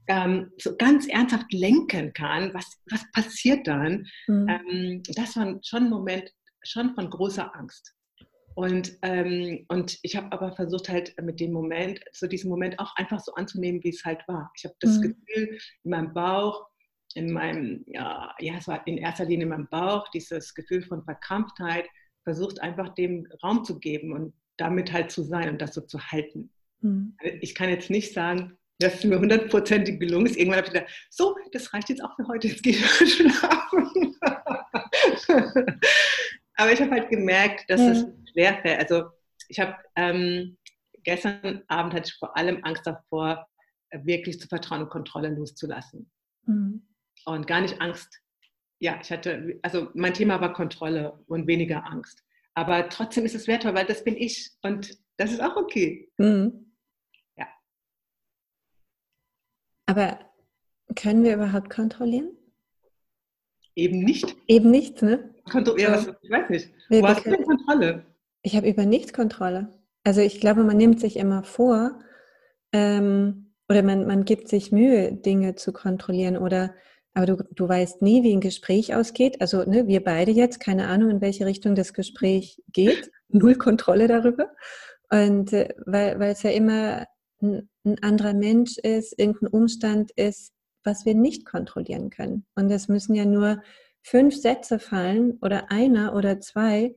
ähm, 0.08 0.52
so 0.58 0.76
ganz 0.76 1.06
ernsthaft 1.06 1.52
lenken 1.52 2.12
kann, 2.12 2.52
was, 2.54 2.66
was 2.90 3.04
passiert 3.12 3.66
dann? 3.66 4.06
Mhm. 4.26 4.48
Ähm, 4.48 5.02
das 5.14 5.36
war 5.36 5.58
schon 5.62 5.84
ein 5.84 5.90
Moment 5.90 6.30
schon 6.62 6.94
von 6.94 7.08
großer 7.08 7.54
Angst. 7.54 7.94
Und, 8.54 8.98
ähm, 9.02 9.64
und 9.68 9.98
ich 10.02 10.16
habe 10.16 10.32
aber 10.32 10.52
versucht 10.52 10.88
halt 10.88 11.14
mit 11.22 11.38
dem 11.38 11.52
Moment, 11.52 12.00
so 12.12 12.26
diesen 12.26 12.50
Moment 12.50 12.78
auch 12.80 12.96
einfach 12.96 13.20
so 13.20 13.32
anzunehmen, 13.34 13.84
wie 13.84 13.90
es 13.90 14.04
halt 14.04 14.26
war. 14.26 14.50
Ich 14.56 14.64
habe 14.64 14.74
das 14.80 14.98
mhm. 14.98 15.02
Gefühl 15.02 15.58
in 15.84 15.90
meinem 15.90 16.12
Bauch, 16.12 16.66
in 17.14 17.32
meinem, 17.32 17.84
ja, 17.86 18.34
ja, 18.40 18.54
es 18.56 18.66
war 18.66 18.84
in 18.86 18.98
erster 18.98 19.26
Linie 19.26 19.44
in 19.44 19.50
meinem 19.50 19.68
Bauch, 19.68 20.08
dieses 20.10 20.54
Gefühl 20.54 20.82
von 20.82 21.04
Verkrampftheit, 21.04 21.86
versucht 22.24 22.60
einfach 22.60 22.94
dem 22.94 23.28
Raum 23.44 23.64
zu 23.64 23.78
geben 23.78 24.12
und 24.12 24.34
damit 24.56 24.92
halt 24.92 25.12
zu 25.12 25.22
sein 25.22 25.50
und 25.50 25.62
das 25.62 25.74
so 25.74 25.82
zu 25.82 26.00
halten. 26.00 26.50
Mhm. 26.80 27.16
Ich 27.40 27.54
kann 27.54 27.68
jetzt 27.68 27.90
nicht 27.90 28.12
sagen, 28.12 28.58
das 28.78 28.94
ist 28.94 29.04
mir 29.04 29.18
hundertprozentig 29.18 29.98
gelungen. 29.98 30.26
Irgendwann 30.26 30.58
habe 30.58 30.66
ich 30.68 30.72
gedacht, 30.72 31.08
so, 31.10 31.36
das 31.52 31.72
reicht 31.72 31.88
jetzt 31.88 32.02
auch 32.02 32.14
für 32.16 32.26
heute, 32.28 32.48
jetzt 32.48 32.62
gehe 32.62 32.72
ich 32.72 32.84
schlafen. 33.14 34.16
Aber 36.54 36.72
ich 36.72 36.80
habe 36.80 36.90
halt 36.90 37.10
gemerkt, 37.10 37.68
dass 37.68 37.80
ja. 37.80 37.90
es 37.92 38.06
schwerfällt. 38.32 38.80
Also 38.80 39.10
ich 39.48 39.58
habe 39.58 39.76
ähm, 39.96 40.56
gestern 41.04 41.62
Abend 41.68 41.94
hatte 41.94 42.10
ich 42.10 42.18
vor 42.18 42.36
allem 42.36 42.62
Angst 42.64 42.86
davor, 42.86 43.46
wirklich 43.90 44.38
zu 44.38 44.48
vertrauen 44.48 44.82
und 44.82 44.90
Kontrolle 44.90 45.30
loszulassen. 45.30 46.10
Mhm. 46.44 46.86
Und 47.24 47.46
gar 47.46 47.60
nicht 47.60 47.80
Angst. 47.80 48.20
Ja, 48.80 48.98
ich 49.02 49.10
hatte, 49.10 49.58
also 49.62 49.88
mein 49.94 50.14
Thema 50.14 50.40
war 50.40 50.52
Kontrolle 50.52 51.18
und 51.26 51.46
weniger 51.46 51.86
Angst. 51.86 52.22
Aber 52.54 52.88
trotzdem 52.88 53.24
ist 53.24 53.34
es 53.34 53.46
wertvoll, 53.46 53.74
weil 53.74 53.86
das 53.86 54.04
bin 54.04 54.16
ich 54.16 54.50
und 54.62 54.98
das 55.16 55.32
ist 55.32 55.42
auch 55.42 55.56
okay. 55.56 56.10
Mhm. 56.18 56.74
Ja. 57.36 57.46
Aber 59.88 60.18
können 60.96 61.24
wir 61.24 61.34
überhaupt 61.34 61.70
kontrollieren? 61.70 62.28
Eben 63.74 64.00
nicht. 64.00 64.36
Eben 64.46 64.70
nicht, 64.70 65.00
ne? 65.00 65.34
Kontro 65.50 65.78
ja, 65.78 65.92
was, 65.92 66.10
ich 66.20 66.30
weiß 66.30 66.50
nicht. 66.50 66.70
Wo 66.90 67.08
hast 67.08 67.24
du 67.24 67.30
denn 67.30 67.44
Kontrolle? 67.44 68.04
Ich 68.42 68.54
habe 68.54 68.68
über 68.68 68.84
nichts 68.84 69.14
Kontrolle. 69.14 69.72
Also 70.04 70.20
ich 70.20 70.40
glaube, 70.40 70.62
man 70.62 70.76
nimmt 70.76 71.00
sich 71.00 71.16
immer 71.16 71.42
vor 71.42 72.00
ähm, 72.72 73.54
oder 73.68 73.82
man, 73.82 74.06
man 74.06 74.26
gibt 74.26 74.48
sich 74.48 74.72
Mühe, 74.72 75.12
Dinge 75.12 75.54
zu 75.54 75.72
kontrollieren 75.72 76.36
oder 76.36 76.74
aber 77.14 77.24
du, 77.24 77.36
du 77.54 77.66
weißt 77.66 78.02
nie, 78.02 78.22
wie 78.22 78.34
ein 78.34 78.42
Gespräch 78.42 78.94
ausgeht. 78.94 79.40
Also 79.40 79.64
ne, 79.64 79.86
wir 79.86 80.04
beide 80.04 80.32
jetzt, 80.32 80.60
keine 80.60 80.86
Ahnung, 80.88 81.08
in 81.08 81.20
welche 81.22 81.46
Richtung 81.46 81.74
das 81.74 81.94
Gespräch 81.94 82.62
geht. 82.72 83.10
Null 83.28 83.54
Kontrolle 83.54 84.06
darüber. 84.06 84.50
Und 85.10 85.54
äh, 85.54 85.74
weil, 85.86 86.20
weil 86.20 86.32
es 86.32 86.42
ja 86.42 86.50
immer 86.50 87.06
ein, 87.40 87.70
ein 87.92 88.02
anderer 88.02 88.34
Mensch 88.34 88.78
ist, 88.78 89.18
irgendein 89.18 89.48
Umstand 89.48 90.10
ist, 90.12 90.52
was 90.84 91.04
wir 91.04 91.14
nicht 91.14 91.44
kontrollieren 91.44 92.10
können. 92.10 92.46
Und 92.54 92.70
es 92.70 92.88
müssen 92.88 93.14
ja 93.14 93.24
nur 93.24 93.62
fünf 94.02 94.36
Sätze 94.36 94.78
fallen 94.78 95.38
oder 95.42 95.70
einer 95.70 96.14
oder 96.14 96.40
zwei 96.40 96.94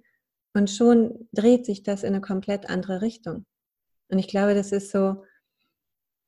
und 0.53 0.69
schon 0.69 1.27
dreht 1.31 1.65
sich 1.65 1.83
das 1.83 2.03
in 2.03 2.13
eine 2.13 2.21
komplett 2.21 2.69
andere 2.69 3.01
Richtung. 3.01 3.45
Und 4.09 4.19
ich 4.19 4.27
glaube, 4.27 4.53
das 4.53 4.71
ist 4.71 4.91
so, 4.91 5.23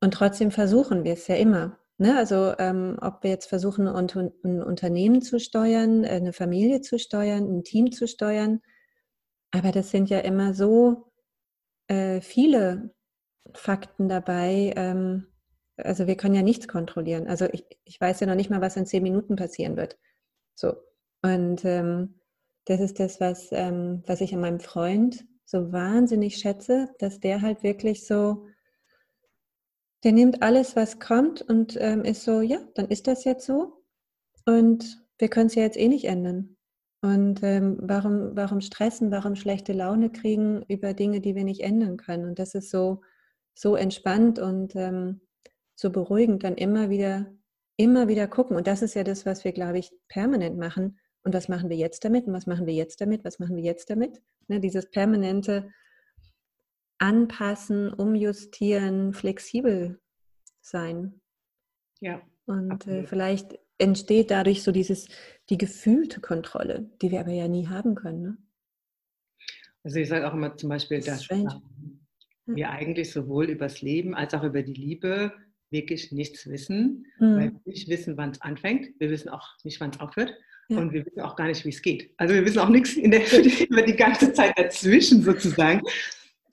und 0.01 0.13
trotzdem 0.13 0.51
versuchen 0.51 1.03
wir 1.03 1.13
es 1.13 1.27
ja 1.27 1.35
immer. 1.35 1.77
Ne? 1.97 2.17
Also 2.17 2.53
ähm, 2.57 2.97
ob 3.01 3.23
wir 3.23 3.29
jetzt 3.29 3.47
versuchen, 3.47 3.87
ein 3.87 4.63
Unternehmen 4.63 5.21
zu 5.21 5.39
steuern, 5.39 6.05
eine 6.05 6.33
Familie 6.33 6.81
zu 6.81 6.97
steuern, 6.97 7.43
ein 7.45 7.63
Team 7.63 7.91
zu 7.91 8.07
steuern, 8.07 8.61
aber 9.51 9.71
das 9.71 9.91
sind 9.91 10.09
ja 10.09 10.19
immer 10.19 10.53
so 10.53 11.11
äh, 11.87 12.21
viele 12.21 12.93
Fakten 13.53 14.09
dabei. 14.09 14.73
Ähm, 14.75 15.27
also 15.77 16.07
wir 16.07 16.15
können 16.15 16.35
ja 16.35 16.41
nichts 16.41 16.67
kontrollieren. 16.67 17.27
Also 17.27 17.45
ich, 17.51 17.65
ich 17.83 17.99
weiß 17.99 18.19
ja 18.19 18.27
noch 18.27 18.35
nicht 18.35 18.49
mal, 18.49 18.61
was 18.61 18.77
in 18.77 18.85
zehn 18.85 19.03
Minuten 19.03 19.35
passieren 19.35 19.75
wird. 19.75 19.97
So. 20.55 20.73
Und 21.21 21.65
ähm, 21.65 22.19
das 22.65 22.79
ist 22.79 22.99
das, 22.99 23.19
was, 23.19 23.49
ähm, 23.51 24.03
was 24.05 24.21
ich 24.21 24.33
an 24.33 24.41
meinem 24.41 24.59
Freund 24.59 25.25
so 25.45 25.71
wahnsinnig 25.71 26.37
schätze, 26.37 26.89
dass 26.99 27.19
der 27.19 27.41
halt 27.41 27.63
wirklich 27.63 28.05
so, 28.05 28.47
der 30.03 30.11
nimmt 30.11 30.41
alles, 30.41 30.75
was 30.75 30.99
kommt 30.99 31.41
und 31.41 31.77
ähm, 31.79 32.03
ist 32.03 32.23
so, 32.23 32.41
ja, 32.41 32.59
dann 32.75 32.87
ist 32.87 33.07
das 33.07 33.23
jetzt 33.23 33.45
so. 33.45 33.83
Und 34.45 35.01
wir 35.17 35.29
können 35.29 35.47
es 35.47 35.55
ja 35.55 35.63
jetzt 35.63 35.77
eh 35.77 35.87
nicht 35.87 36.05
ändern. 36.05 36.57
Und 37.01 37.43
ähm, 37.43 37.77
warum, 37.81 38.35
warum 38.35 38.61
stressen, 38.61 39.11
warum 39.11 39.35
schlechte 39.35 39.73
Laune 39.73 40.09
kriegen 40.09 40.63
über 40.67 40.93
Dinge, 40.93 41.19
die 41.19 41.35
wir 41.35 41.43
nicht 41.43 41.61
ändern 41.61 41.97
können? 41.97 42.25
Und 42.25 42.39
das 42.39 42.55
ist 42.55 42.69
so, 42.69 43.01
so 43.53 43.75
entspannt 43.75 44.39
und 44.39 44.75
ähm, 44.75 45.21
so 45.75 45.91
beruhigend, 45.91 46.43
dann 46.43 46.55
immer 46.55 46.89
wieder, 46.89 47.31
immer 47.77 48.07
wieder 48.07 48.27
gucken. 48.27 48.55
Und 48.55 48.67
das 48.67 48.81
ist 48.81 48.93
ja 48.93 49.03
das, 49.03 49.25
was 49.25 49.43
wir, 49.43 49.51
glaube 49.51 49.79
ich, 49.79 49.91
permanent 50.07 50.57
machen. 50.57 50.99
Und 51.23 51.33
was 51.33 51.47
machen 51.47 51.69
wir 51.69 51.77
jetzt 51.77 52.03
damit? 52.05 52.27
Und 52.27 52.33
was 52.33 52.47
machen 52.47 52.65
wir 52.65 52.73
jetzt 52.73 52.99
damit? 53.01 53.23
Was 53.23 53.39
machen 53.39 53.55
wir 53.55 53.63
jetzt 53.63 53.89
damit? 53.89 54.21
Ne, 54.47 54.59
dieses 54.59 54.89
permanente 54.89 55.71
Anpassen, 56.97 57.93
Umjustieren, 57.93 59.13
flexibel 59.13 59.99
sein. 60.61 61.21
Ja. 61.99 62.21
Und 62.45 62.87
äh, 62.87 63.05
vielleicht 63.05 63.57
entsteht 63.77 64.31
dadurch 64.31 64.63
so 64.63 64.71
dieses, 64.71 65.07
die 65.49 65.57
gefühlte 65.57 66.21
Kontrolle, 66.21 66.89
die 67.01 67.11
wir 67.11 67.21
aber 67.21 67.31
ja 67.31 67.47
nie 67.47 67.67
haben 67.67 67.95
können. 67.95 68.21
Ne? 68.21 68.37
Also 69.83 69.99
ich 69.99 70.09
sage 70.09 70.29
auch 70.29 70.33
immer 70.33 70.55
zum 70.55 70.69
Beispiel, 70.69 71.01
das 71.01 71.27
dass 71.27 71.59
wir 72.45 72.69
eigentlich 72.69 73.11
sowohl 73.11 73.49
über 73.49 73.65
das 73.65 73.81
Leben 73.81 74.15
als 74.15 74.33
auch 74.33 74.43
über 74.43 74.61
die 74.63 74.73
Liebe 74.73 75.33
wirklich 75.69 76.11
nichts 76.11 76.47
wissen, 76.49 77.07
mhm. 77.19 77.35
weil 77.35 77.51
wir 77.51 77.61
nicht 77.65 77.89
wissen, 77.89 78.17
wann 78.17 78.31
es 78.31 78.41
anfängt. 78.41 78.89
Wir 78.99 79.09
wissen 79.09 79.29
auch 79.29 79.47
nicht, 79.63 79.79
wann 79.81 79.89
es 79.89 79.99
aufhört. 79.99 80.33
Ja. 80.69 80.77
Und 80.77 80.93
wir 80.93 81.05
wissen 81.05 81.21
auch 81.21 81.35
gar 81.35 81.47
nicht, 81.47 81.65
wie 81.65 81.69
es 81.69 81.81
geht. 81.81 82.11
Also 82.17 82.33
wir 82.33 82.45
wissen 82.45 82.59
auch 82.59 82.69
nichts 82.69 82.93
in 82.93 83.11
der, 83.11 83.21
über 83.69 83.81
die 83.81 83.95
ganze 83.95 84.31
Zeit 84.33 84.57
dazwischen 84.57 85.21
sozusagen. 85.23 85.81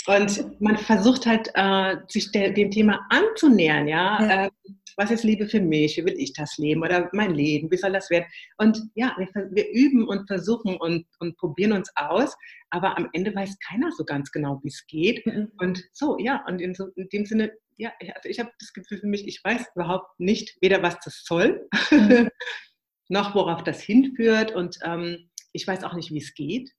Und 0.06 0.60
man 0.60 0.76
versucht 0.78 1.26
halt, 1.26 1.50
äh, 1.54 1.96
sich 2.08 2.30
der, 2.32 2.52
dem 2.52 2.70
Thema 2.70 3.06
anzunähern, 3.10 3.86
ja. 3.86 4.22
ja. 4.22 4.46
Äh, 4.46 4.50
was 4.96 5.10
ist 5.10 5.24
Liebe 5.24 5.46
für 5.46 5.60
mich? 5.60 5.96
Wie 5.96 6.04
will 6.04 6.18
ich 6.18 6.32
das 6.32 6.58
leben? 6.58 6.82
Oder 6.82 7.08
mein 7.12 7.34
Leben? 7.34 7.70
Wie 7.70 7.76
soll 7.76 7.92
das 7.92 8.10
werden? 8.10 8.26
Und 8.58 8.82
ja, 8.94 9.14
wir, 9.18 9.28
wir 9.50 9.70
üben 9.72 10.06
und 10.06 10.26
versuchen 10.26 10.76
und, 10.76 11.06
und 11.18 11.36
probieren 11.36 11.72
uns 11.72 11.90
aus, 11.96 12.36
aber 12.70 12.96
am 12.98 13.08
Ende 13.12 13.34
weiß 13.34 13.58
keiner 13.60 13.90
so 13.92 14.04
ganz 14.04 14.30
genau, 14.30 14.60
wie 14.62 14.68
es 14.68 14.86
geht. 14.86 15.24
Mhm. 15.26 15.52
Und 15.58 15.82
so, 15.92 16.18
ja, 16.18 16.44
und 16.46 16.60
in, 16.60 16.74
so, 16.74 16.88
in 16.96 17.08
dem 17.08 17.24
Sinne, 17.24 17.52
ja, 17.76 17.92
also 18.14 18.28
ich 18.28 18.38
habe 18.38 18.50
das 18.58 18.72
Gefühl 18.72 18.98
für 18.98 19.06
mich, 19.06 19.26
ich 19.26 19.42
weiß 19.42 19.66
überhaupt 19.74 20.18
nicht, 20.18 20.56
weder 20.60 20.82
was 20.82 20.98
das 21.00 21.24
soll, 21.24 21.66
mhm. 21.90 22.28
noch 23.08 23.34
worauf 23.34 23.64
das 23.64 23.80
hinführt. 23.80 24.54
Und 24.54 24.78
ähm, 24.84 25.30
ich 25.52 25.66
weiß 25.66 25.84
auch 25.84 25.94
nicht, 25.94 26.12
wie 26.12 26.18
es 26.18 26.34
geht. 26.34 26.70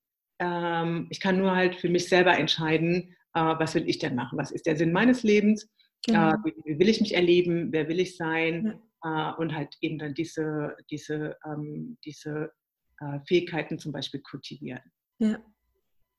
Ähm, 0.42 1.08
ich 1.10 1.20
kann 1.20 1.38
nur 1.38 1.56
halt 1.56 1.76
für 1.76 1.88
mich 1.88 2.10
selber 2.10 2.38
entscheiden, 2.38 3.16
äh, 3.34 3.40
was 3.40 3.76
will 3.76 3.88
ich 3.88 4.00
denn 4.00 4.16
machen? 4.16 4.38
Was 4.38 4.52
ist 4.52 4.66
der 4.66 4.76
Sinn 4.76 4.92
meines 4.92 5.24
Lebens? 5.24 5.64
Äh, 5.64 5.68
genau. 6.08 6.30
Äh, 6.32 6.38
wie, 6.44 6.54
wie, 6.66 6.80
will 6.80 6.90
ich 6.90 7.00
mich 7.00 7.16
erleben? 7.16 7.72
Wer 7.72 7.88
will 7.88 8.00
ich 8.00 8.18
sein? 8.18 8.82
Ja. 9.04 9.32
Äh, 9.32 9.42
und 9.42 9.56
halt 9.56 9.78
eben 9.82 10.00
dann 10.00 10.14
diese, 10.14 10.76
diese, 10.90 11.38
ähm, 11.46 11.98
diese 12.04 12.52
äh, 13.00 13.20
Fähigkeiten 13.28 13.80
zum 13.80 13.92
Beispiel 13.92 14.22
kultivieren. 14.22 14.82
Ja. 15.20 15.40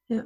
Ja. 0.09 0.25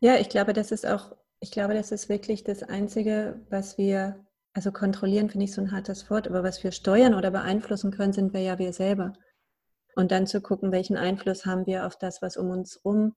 Ja, 0.00 0.16
ich 0.16 0.28
glaube, 0.28 0.54
das 0.54 0.72
ist 0.72 0.86
auch, 0.86 1.14
ich 1.40 1.52
glaube, 1.52 1.74
das 1.74 1.92
ist 1.92 2.08
wirklich 2.08 2.42
das 2.42 2.64
Einzige, 2.64 3.46
was 3.48 3.78
wir 3.78 4.26
also 4.54 4.72
kontrollieren 4.72 5.30
finde 5.30 5.44
ich 5.44 5.52
so 5.52 5.60
ein 5.60 5.70
hartes 5.70 6.10
Wort, 6.10 6.26
aber 6.26 6.42
was 6.42 6.64
wir 6.64 6.72
steuern 6.72 7.14
oder 7.14 7.30
beeinflussen 7.30 7.92
können, 7.92 8.12
sind 8.12 8.32
wir 8.32 8.40
ja 8.40 8.58
wir 8.58 8.72
selber. 8.72 9.12
Und 9.98 10.12
dann 10.12 10.28
zu 10.28 10.40
gucken, 10.40 10.70
welchen 10.70 10.96
Einfluss 10.96 11.44
haben 11.44 11.66
wir 11.66 11.84
auf 11.84 11.96
das, 11.96 12.22
was 12.22 12.36
um 12.36 12.50
uns 12.50 12.76
herum 12.76 13.16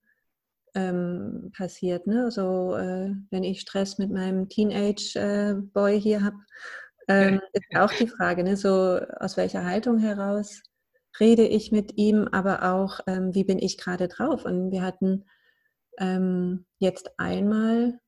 ähm, 0.74 1.52
passiert. 1.56 2.08
Ne? 2.08 2.32
So, 2.32 2.74
äh, 2.74 3.14
wenn 3.30 3.44
ich 3.44 3.60
Stress 3.60 3.98
mit 3.98 4.10
meinem 4.10 4.48
Teenage-Boy 4.48 5.94
äh, 5.96 6.00
hier 6.00 6.24
habe, 6.24 6.38
ähm, 7.06 7.40
ist 7.52 7.76
auch 7.76 7.92
die 7.92 8.08
Frage, 8.08 8.42
ne? 8.42 8.56
so 8.56 8.98
aus 9.20 9.36
welcher 9.36 9.64
Haltung 9.64 9.98
heraus 9.98 10.60
rede 11.20 11.46
ich 11.46 11.70
mit 11.70 11.96
ihm, 11.98 12.26
aber 12.32 12.72
auch, 12.72 12.98
ähm, 13.06 13.32
wie 13.32 13.44
bin 13.44 13.60
ich 13.60 13.78
gerade 13.78 14.08
drauf. 14.08 14.44
Und 14.44 14.72
wir 14.72 14.82
hatten 14.82 15.24
ähm, 15.98 16.66
jetzt 16.78 17.16
einmal 17.16 18.00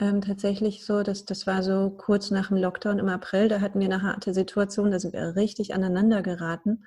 ähm, 0.00 0.22
tatsächlich 0.22 0.86
so, 0.86 1.02
dass 1.02 1.26
das 1.26 1.46
war 1.46 1.62
so 1.62 1.90
kurz 1.90 2.30
nach 2.30 2.48
dem 2.48 2.56
Lockdown 2.56 2.98
im 2.98 3.10
April, 3.10 3.50
da 3.50 3.60
hatten 3.60 3.78
wir 3.78 3.92
eine 3.92 4.00
harte 4.00 4.32
Situation, 4.32 4.90
da 4.90 4.98
sind 4.98 5.12
wir 5.12 5.36
richtig 5.36 5.74
aneinander 5.74 6.22
geraten 6.22 6.82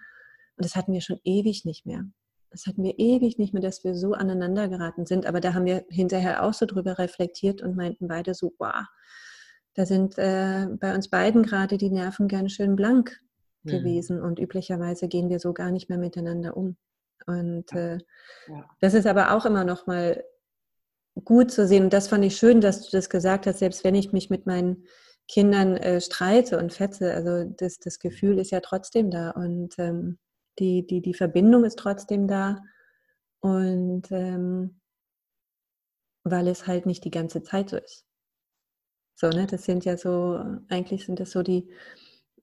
und 0.59 0.65
das 0.65 0.75
hatten 0.75 0.91
wir 0.91 0.99
schon 0.99 1.19
ewig 1.23 1.63
nicht 1.63 1.85
mehr. 1.85 2.03
Das 2.51 2.65
hatten 2.65 2.83
wir 2.83 2.99
ewig 2.99 3.37
nicht 3.37 3.53
mehr, 3.53 3.61
dass 3.61 3.85
wir 3.85 3.95
so 3.95 4.13
aneinander 4.13 4.67
geraten 4.67 5.05
sind, 5.05 5.25
aber 5.25 5.39
da 5.39 5.53
haben 5.53 5.65
wir 5.65 5.85
hinterher 5.89 6.43
auch 6.43 6.53
so 6.53 6.65
drüber 6.65 6.97
reflektiert 6.97 7.61
und 7.61 7.77
meinten 7.77 8.09
beide 8.09 8.33
so, 8.33 8.53
wow, 8.59 8.83
da 9.75 9.85
sind 9.85 10.17
äh, 10.17 10.67
bei 10.77 10.93
uns 10.93 11.09
beiden 11.09 11.43
gerade 11.43 11.77
die 11.77 11.89
Nerven 11.89 12.27
ganz 12.27 12.51
schön 12.51 12.75
blank 12.75 13.21
mhm. 13.63 13.69
gewesen 13.69 14.21
und 14.21 14.37
üblicherweise 14.37 15.07
gehen 15.07 15.29
wir 15.29 15.39
so 15.39 15.53
gar 15.53 15.71
nicht 15.71 15.87
mehr 15.87 15.97
miteinander 15.97 16.57
um. 16.57 16.75
Und 17.25 17.71
äh, 17.71 17.99
ja. 18.47 18.69
das 18.81 18.93
ist 18.93 19.07
aber 19.07 19.33
auch 19.33 19.45
immer 19.45 19.63
noch 19.63 19.87
mal 19.87 20.23
gut 21.23 21.51
zu 21.51 21.67
sehen. 21.67 21.85
Und 21.85 21.93
das 21.93 22.09
fand 22.09 22.25
ich 22.25 22.35
schön, 22.35 22.59
dass 22.59 22.81
du 22.81 22.91
das 22.91 23.09
gesagt 23.09 23.47
hast, 23.47 23.59
selbst 23.59 23.85
wenn 23.85 23.95
ich 23.95 24.11
mich 24.11 24.29
mit 24.29 24.45
meinen 24.45 24.85
Kindern 25.29 25.77
äh, 25.77 26.01
streite 26.01 26.57
und 26.57 26.73
fetze, 26.73 27.13
also 27.13 27.43
das, 27.45 27.77
das 27.77 27.99
Gefühl 27.99 28.39
ist 28.39 28.51
ja 28.51 28.61
trotzdem 28.61 29.11
da 29.11 29.29
und 29.31 29.75
ähm, 29.77 30.17
die, 30.59 30.85
die, 30.85 31.01
die 31.01 31.13
Verbindung 31.13 31.63
ist 31.63 31.79
trotzdem 31.79 32.27
da. 32.27 32.61
Und 33.41 34.11
ähm, 34.11 34.79
weil 36.23 36.47
es 36.47 36.67
halt 36.67 36.85
nicht 36.85 37.05
die 37.05 37.11
ganze 37.11 37.43
Zeit 37.43 37.69
so 37.69 37.77
ist. 37.77 38.05
So, 39.15 39.29
ne, 39.29 39.47
das 39.47 39.63
sind 39.63 39.85
ja 39.85 39.97
so, 39.97 40.43
eigentlich 40.69 41.05
sind 41.05 41.19
das 41.19 41.31
so 41.31 41.43
die 41.43 41.69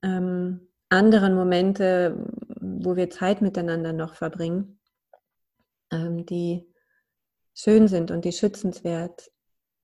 ähm, 0.03 0.69
anderen 0.89 1.35
Momente, 1.35 2.17
wo 2.61 2.97
wir 2.97 3.11
Zeit 3.11 3.41
miteinander 3.41 3.93
noch 3.93 4.15
verbringen, 4.15 4.79
ähm, 5.91 6.27
die 6.27 6.67
schön 7.55 7.89
sind 7.89 8.11
und 8.11 8.25
die 8.25 8.33
schützenswert 8.33 9.31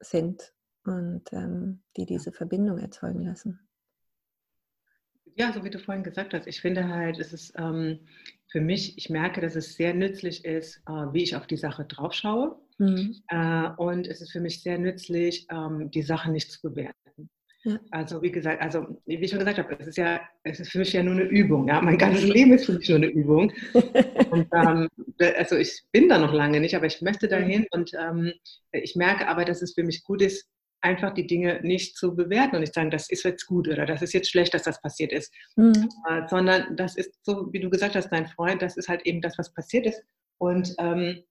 sind 0.00 0.52
und 0.84 1.32
ähm, 1.32 1.82
die 1.96 2.06
diese 2.06 2.32
Verbindung 2.32 2.78
erzeugen 2.78 3.22
lassen. 3.22 3.68
Ja, 5.36 5.52
so 5.52 5.64
wie 5.64 5.70
du 5.70 5.78
vorhin 5.78 6.04
gesagt 6.04 6.34
hast, 6.34 6.46
ich 6.46 6.60
finde 6.60 6.88
halt, 6.88 7.18
es 7.18 7.32
ist 7.32 7.54
ähm, 7.56 8.00
für 8.48 8.60
mich, 8.60 8.98
ich 8.98 9.08
merke, 9.08 9.40
dass 9.40 9.56
es 9.56 9.74
sehr 9.74 9.94
nützlich 9.94 10.44
ist, 10.44 10.82
äh, 10.86 10.92
wie 11.12 11.22
ich 11.22 11.36
auf 11.36 11.46
die 11.46 11.56
Sache 11.56 11.84
drauf 11.84 12.12
schaue. 12.12 12.56
Mhm. 12.78 13.16
Äh, 13.28 13.70
und 13.76 14.06
es 14.06 14.20
ist 14.20 14.32
für 14.32 14.40
mich 14.40 14.62
sehr 14.62 14.78
nützlich, 14.78 15.46
ähm, 15.50 15.90
die 15.90 16.02
Sachen 16.02 16.32
nicht 16.32 16.50
zu 16.50 16.60
bewerten. 16.60 17.30
Ja. 17.64 17.78
Also 17.92 18.22
wie 18.22 18.32
gesagt, 18.32 18.60
also 18.60 19.00
wie 19.06 19.14
ich 19.14 19.30
schon 19.30 19.38
gesagt 19.38 19.58
habe, 19.58 19.76
es 19.78 19.86
ist 19.86 19.96
ja, 19.96 20.20
es 20.42 20.58
ist 20.58 20.72
für 20.72 20.78
mich 20.78 20.92
ja 20.92 21.02
nur 21.02 21.14
eine 21.14 21.22
Übung. 21.22 21.68
Ja? 21.68 21.80
Mein 21.80 21.96
ganzes 21.96 22.24
Leben 22.24 22.52
ist 22.52 22.66
für 22.66 22.72
mich 22.72 22.88
nur 22.88 22.98
eine 22.98 23.06
Übung. 23.06 23.52
Und, 24.30 24.48
ähm, 24.52 24.88
also 25.36 25.56
ich 25.56 25.82
bin 25.92 26.08
da 26.08 26.18
noch 26.18 26.32
lange 26.32 26.58
nicht, 26.60 26.74
aber 26.74 26.86
ich 26.86 27.00
möchte 27.02 27.28
dahin 27.28 27.66
und 27.70 27.92
ähm, 27.94 28.32
ich 28.72 28.96
merke 28.96 29.28
aber, 29.28 29.44
dass 29.44 29.60
es 29.60 29.74
für 29.74 29.84
mich 29.84 30.02
gut 30.04 30.22
ist, 30.22 30.48
einfach 30.82 31.14
die 31.14 31.26
Dinge 31.26 31.60
nicht 31.62 31.96
zu 31.96 32.14
bewerten 32.14 32.56
und 32.56 32.60
nicht 32.60 32.74
sagen, 32.74 32.90
das 32.90 33.08
ist 33.08 33.24
jetzt 33.24 33.46
gut 33.46 33.68
oder 33.68 33.86
das 33.86 34.02
ist 34.02 34.12
jetzt 34.12 34.30
schlecht, 34.30 34.52
dass 34.54 34.64
das 34.64 34.80
passiert 34.80 35.12
ist, 35.12 35.32
mhm. 35.56 35.88
äh, 36.08 36.28
sondern 36.28 36.76
das 36.76 36.96
ist 36.96 37.14
so, 37.24 37.52
wie 37.52 37.60
du 37.60 37.70
gesagt 37.70 37.94
hast, 37.94 38.10
dein 38.10 38.26
Freund, 38.26 38.62
das 38.62 38.76
ist 38.76 38.88
halt 38.88 39.06
eben 39.06 39.20
das, 39.20 39.38
was 39.38 39.52
passiert 39.54 39.86
ist. 39.86 40.02
Und 40.38 40.74
ähm, 40.78 41.22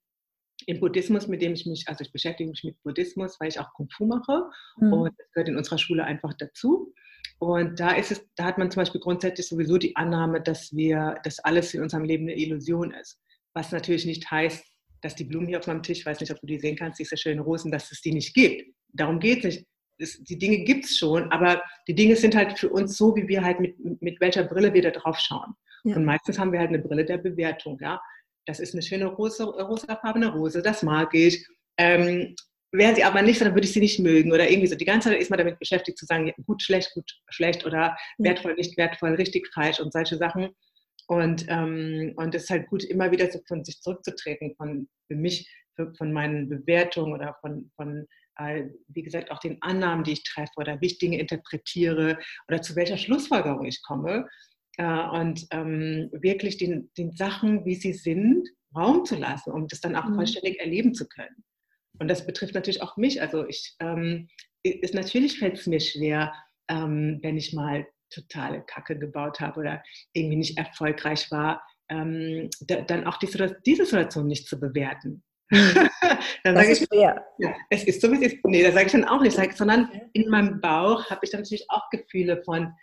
im 0.68 0.80
Buddhismus, 0.80 1.28
mit 1.28 1.42
dem 1.42 1.54
ich 1.54 1.66
mich, 1.66 1.86
also 1.88 2.04
ich 2.04 2.12
beschäftige 2.12 2.50
mich 2.50 2.64
mit 2.64 2.82
Buddhismus, 2.84 3.40
weil 3.40 3.50
ich 3.50 3.60
auch 3.60 3.74
Kung 3.74 3.90
Fu 3.90 4.06
mache 4.06 4.46
mhm. 4.78 4.94
und 4.94 5.14
das 5.18 5.32
gehört 5.34 5.50
in 5.50 5.58
unserer 5.58 5.78
Schule 5.78 6.04
einfach 6.04 6.34
dazu. 6.38 6.94
Und 7.40 7.80
da 7.80 7.92
ist 7.92 8.12
es, 8.12 8.26
da 8.36 8.46
hat 8.46 8.58
man 8.58 8.70
zum 8.70 8.82
Beispiel 8.82 9.02
grundsätzlich 9.02 9.48
sowieso 9.48 9.78
die 9.78 9.96
Annahme, 9.96 10.42
dass 10.42 10.76
wir, 10.76 11.20
dass 11.24 11.40
alles 11.40 11.74
in 11.74 11.82
unserem 11.82 12.04
Leben 12.04 12.24
eine 12.24 12.38
Illusion 12.38 12.92
ist. 12.92 13.20
Was 13.54 13.72
natürlich 13.72 14.06
nicht 14.06 14.30
heißt, 14.30 14.64
dass 15.02 15.16
die 15.16 15.24
Blumen 15.24 15.48
hier 15.48 15.60
auf 15.60 15.68
meinem 15.68 15.84
Tisch, 15.84 16.06
weiß 16.06 16.20
nicht, 16.20 16.32
ob 16.32 16.40
du 16.40 16.48
die 16.48 16.60
sehen 16.60 16.76
kannst, 16.76 17.00
diese 17.00 17.18
schönen 17.18 17.40
Rosen, 17.40 17.72
dass 17.72 17.92
es 17.92 18.02
die 18.02 18.14
nicht 18.14 18.34
gibt. 18.34 18.74
Darum 18.94 19.20
geht 19.20 19.40
es 19.40 19.56
nicht. 19.56 19.68
Es, 19.98 20.24
die 20.24 20.38
Dinge 20.38 20.60
gibt 20.60 20.86
es 20.86 20.98
schon, 20.98 21.32
aber 21.32 21.62
die 21.88 21.94
Dinge 21.94 22.16
sind 22.16 22.36
halt 22.36 22.58
für 22.58 22.70
uns 22.70 22.98
so, 22.98 23.16
wie 23.16 23.28
wir 23.28 23.44
halt 23.44 23.60
mit, 23.60 24.02
mit 24.02 24.20
welcher 24.20 24.44
Brille 24.44 24.74
wir 24.74 24.82
da 24.82 24.90
drauf 24.90 25.20
schauen. 25.20 25.54
Ja. 25.84 25.96
Und 25.96 26.06
meistens 26.06 26.40
haben 26.40 26.52
wir 26.52 26.60
halt 26.60 26.70
eine 26.70 26.80
Brille 26.80 27.06
der 27.06 27.18
Bewertung. 27.18 27.78
Ja? 27.80 28.02
Das 28.46 28.60
ist 28.60 28.74
eine 28.74 28.82
schöne 28.82 29.06
rosa, 29.06 29.44
rosafarbene 29.44 30.34
Rose, 30.34 30.62
das 30.62 30.82
mag 30.82 31.14
ich. 31.14 31.46
Ähm, 31.78 32.36
wäre 32.72 32.96
sie 32.96 33.04
aber 33.04 33.22
nicht, 33.22 33.42
dann 33.42 33.54
würde 33.54 33.68
ich 33.68 33.74
sie 33.74 33.80
nicht 33.80 34.00
mögen 34.00 34.32
oder 34.32 34.50
irgendwie 34.50 34.68
so. 34.68 34.76
Die 34.76 34.86
ganze 34.86 35.10
Zeit 35.10 35.22
ist 35.22 35.30
man 35.30 35.38
damit 35.38 35.60
beschäftigt 35.60 35.98
zu 35.98 36.06
sagen, 36.06 36.32
gut, 36.46 36.62
schlecht, 36.62 36.94
gut, 36.94 37.12
schlecht 37.30 37.66
oder 37.66 37.98
wertvoll, 38.18 38.56
nicht 38.56 38.78
wertvoll, 38.78 39.16
richtig, 39.16 39.48
falsch 39.54 39.80
und 39.80 39.94
solche 39.94 40.18
Sachen. 40.18 40.50
Und, 41.12 41.46
ähm, 41.50 42.14
und 42.16 42.34
es 42.34 42.44
ist 42.44 42.50
halt 42.52 42.68
gut, 42.68 42.86
immer 42.86 43.12
wieder 43.12 43.30
so 43.30 43.42
von 43.46 43.66
sich 43.66 43.82
zurückzutreten, 43.82 44.56
von 44.56 44.88
für 45.08 45.18
mich, 45.18 45.54
für, 45.76 45.94
von 45.96 46.14
meinen 46.14 46.48
Bewertungen 46.48 47.12
oder 47.12 47.36
von, 47.42 47.70
von 47.76 48.08
äh, 48.38 48.70
wie 48.88 49.04
gesagt, 49.04 49.30
auch 49.30 49.40
den 49.40 49.62
Annahmen, 49.62 50.06
die 50.06 50.14
ich 50.14 50.24
treffe 50.24 50.54
oder 50.56 50.80
wie 50.80 50.86
ich 50.86 51.00
Dinge 51.00 51.20
interpretiere 51.20 52.18
oder 52.48 52.62
zu 52.62 52.78
welcher 52.78 52.96
Schlussfolgerung 52.96 53.66
ich 53.66 53.82
komme. 53.84 54.30
Äh, 54.78 54.86
und 54.86 55.48
ähm, 55.52 56.10
wirklich 56.14 56.56
den, 56.56 56.90
den 56.98 57.12
Sachen, 57.12 57.66
wie 57.66 57.76
sie 57.76 57.92
sind, 57.92 58.48
Raum 58.74 59.04
zu 59.04 59.18
lassen, 59.18 59.52
um 59.52 59.68
das 59.68 59.82
dann 59.82 59.98
auch 59.98 60.08
mhm. 60.08 60.16
vollständig 60.16 60.62
erleben 60.62 60.94
zu 60.94 61.10
können. 61.10 61.44
Und 62.00 62.08
das 62.08 62.26
betrifft 62.26 62.56
natürlich 62.56 62.82
auch 62.82 62.96
mich. 62.96 63.22
Also 63.22 63.46
ich, 63.46 63.76
ähm, 63.82 64.30
ist, 64.64 64.94
natürlich 64.94 65.40
fällt 65.40 65.58
es 65.58 65.68
mir 65.68 65.82
schwer, 65.82 66.34
ähm, 66.70 67.20
wenn 67.22 67.36
ich 67.36 67.52
mal 67.52 67.86
totale 68.12 68.62
Kacke 68.62 68.98
gebaut 68.98 69.40
habe 69.40 69.60
oder 69.60 69.84
irgendwie 70.14 70.38
nicht 70.38 70.58
erfolgreich 70.58 71.32
war, 71.32 71.64
ähm, 71.90 72.50
da, 72.62 72.82
dann 72.82 73.06
auch 73.06 73.18
die, 73.18 73.28
diese 73.66 73.86
Situation 73.86 74.28
nicht 74.28 74.48
zu 74.48 74.60
bewerten. 74.60 75.24
Mhm. 75.52 75.90
dann 76.44 76.56
ist 76.58 76.82
ich, 76.82 76.88
schwer. 76.88 77.26
Ja, 77.38 77.54
es 77.70 77.84
ist 77.84 78.02
so, 78.02 78.12
wie 78.12 78.24
es 78.24 78.34
ist. 78.34 78.46
Nee, 78.46 78.64
das 78.64 78.74
sage 78.74 78.86
ich 78.86 78.92
dann 78.94 79.06
auch 79.06 79.22
nicht, 79.22 79.38
sondern 79.58 79.90
in 80.14 80.30
meinem 80.30 80.62
Bauch 80.62 81.10
habe 81.10 81.22
ich 81.24 81.32
dann 81.32 81.42
natürlich 81.42 81.70
auch 81.70 81.90
Gefühle 81.90 82.42
von, 82.44 82.74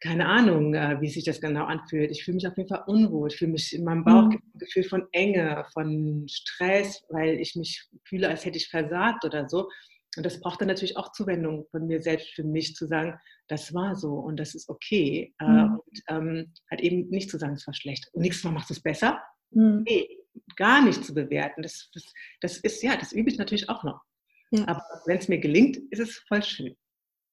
keine 0.00 0.26
Ahnung, 0.26 0.74
äh, 0.74 1.00
wie 1.00 1.08
sich 1.08 1.24
das 1.24 1.40
genau 1.40 1.64
anfühlt. 1.64 2.10
Ich 2.10 2.24
fühle 2.24 2.36
mich 2.36 2.46
auf 2.46 2.56
jeden 2.56 2.68
Fall 2.68 2.84
unwohl. 2.86 3.30
Ich 3.30 3.38
fühle 3.38 3.52
mich 3.52 3.72
in 3.72 3.84
meinem 3.84 4.04
Bauch 4.04 4.24
mhm. 4.24 4.32
ein 4.32 4.58
Gefühl 4.58 4.84
von 4.84 5.06
Enge, 5.12 5.64
von 5.72 6.26
Stress, 6.28 7.04
weil 7.08 7.40
ich 7.40 7.56
mich 7.56 7.88
fühle, 8.04 8.28
als 8.28 8.44
hätte 8.44 8.58
ich 8.58 8.68
versagt 8.68 9.24
oder 9.24 9.48
so. 9.48 9.68
Und 10.16 10.26
das 10.26 10.40
braucht 10.40 10.60
dann 10.60 10.68
natürlich 10.68 10.96
auch 10.96 11.12
Zuwendung 11.12 11.66
von 11.70 11.86
mir 11.86 12.02
selbst 12.02 12.34
für 12.34 12.44
mich 12.44 12.74
zu 12.74 12.86
sagen, 12.86 13.18
das 13.48 13.72
war 13.72 13.96
so 13.96 14.14
und 14.14 14.38
das 14.38 14.54
ist 14.54 14.68
okay. 14.68 15.34
Äh, 15.38 15.44
mhm. 15.44 15.80
Und 15.86 16.02
ähm, 16.08 16.54
halt 16.70 16.80
eben 16.82 17.08
nicht 17.08 17.30
zu 17.30 17.38
sagen, 17.38 17.54
es 17.54 17.66
war 17.66 17.74
schlecht. 17.74 18.08
Und 18.12 18.22
nächstes 18.22 18.44
Mal 18.44 18.50
machst 18.50 18.68
du 18.70 18.74
es 18.74 18.82
besser. 18.82 19.22
Mhm. 19.50 19.84
Nee, 19.86 20.18
gar 20.56 20.84
nicht 20.84 21.04
zu 21.04 21.14
bewerten. 21.14 21.62
Das, 21.62 21.90
das, 21.94 22.04
das 22.40 22.58
ist, 22.58 22.82
ja, 22.82 22.96
das 22.96 23.12
übe 23.12 23.30
ich 23.30 23.38
natürlich 23.38 23.68
auch 23.70 23.84
noch. 23.84 24.02
Ja. 24.50 24.68
Aber 24.68 24.84
wenn 25.06 25.18
es 25.18 25.28
mir 25.28 25.38
gelingt, 25.38 25.78
ist 25.90 26.00
es 26.00 26.18
voll 26.28 26.42
schön. 26.42 26.76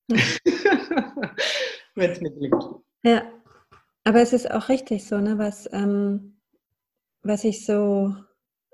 Ja. 0.09 0.17
wenn 1.95 2.11
es 2.11 2.21
mir 2.21 2.31
gelingt. 2.31 2.63
Ja, 3.03 3.29
aber 4.05 4.21
es 4.21 4.33
ist 4.33 4.49
auch 4.49 4.69
richtig 4.69 5.05
so, 5.05 5.19
ne, 5.19 5.37
was, 5.37 5.69
ähm, 5.73 6.39
was 7.21 7.43
ich 7.43 7.65
so 7.65 8.15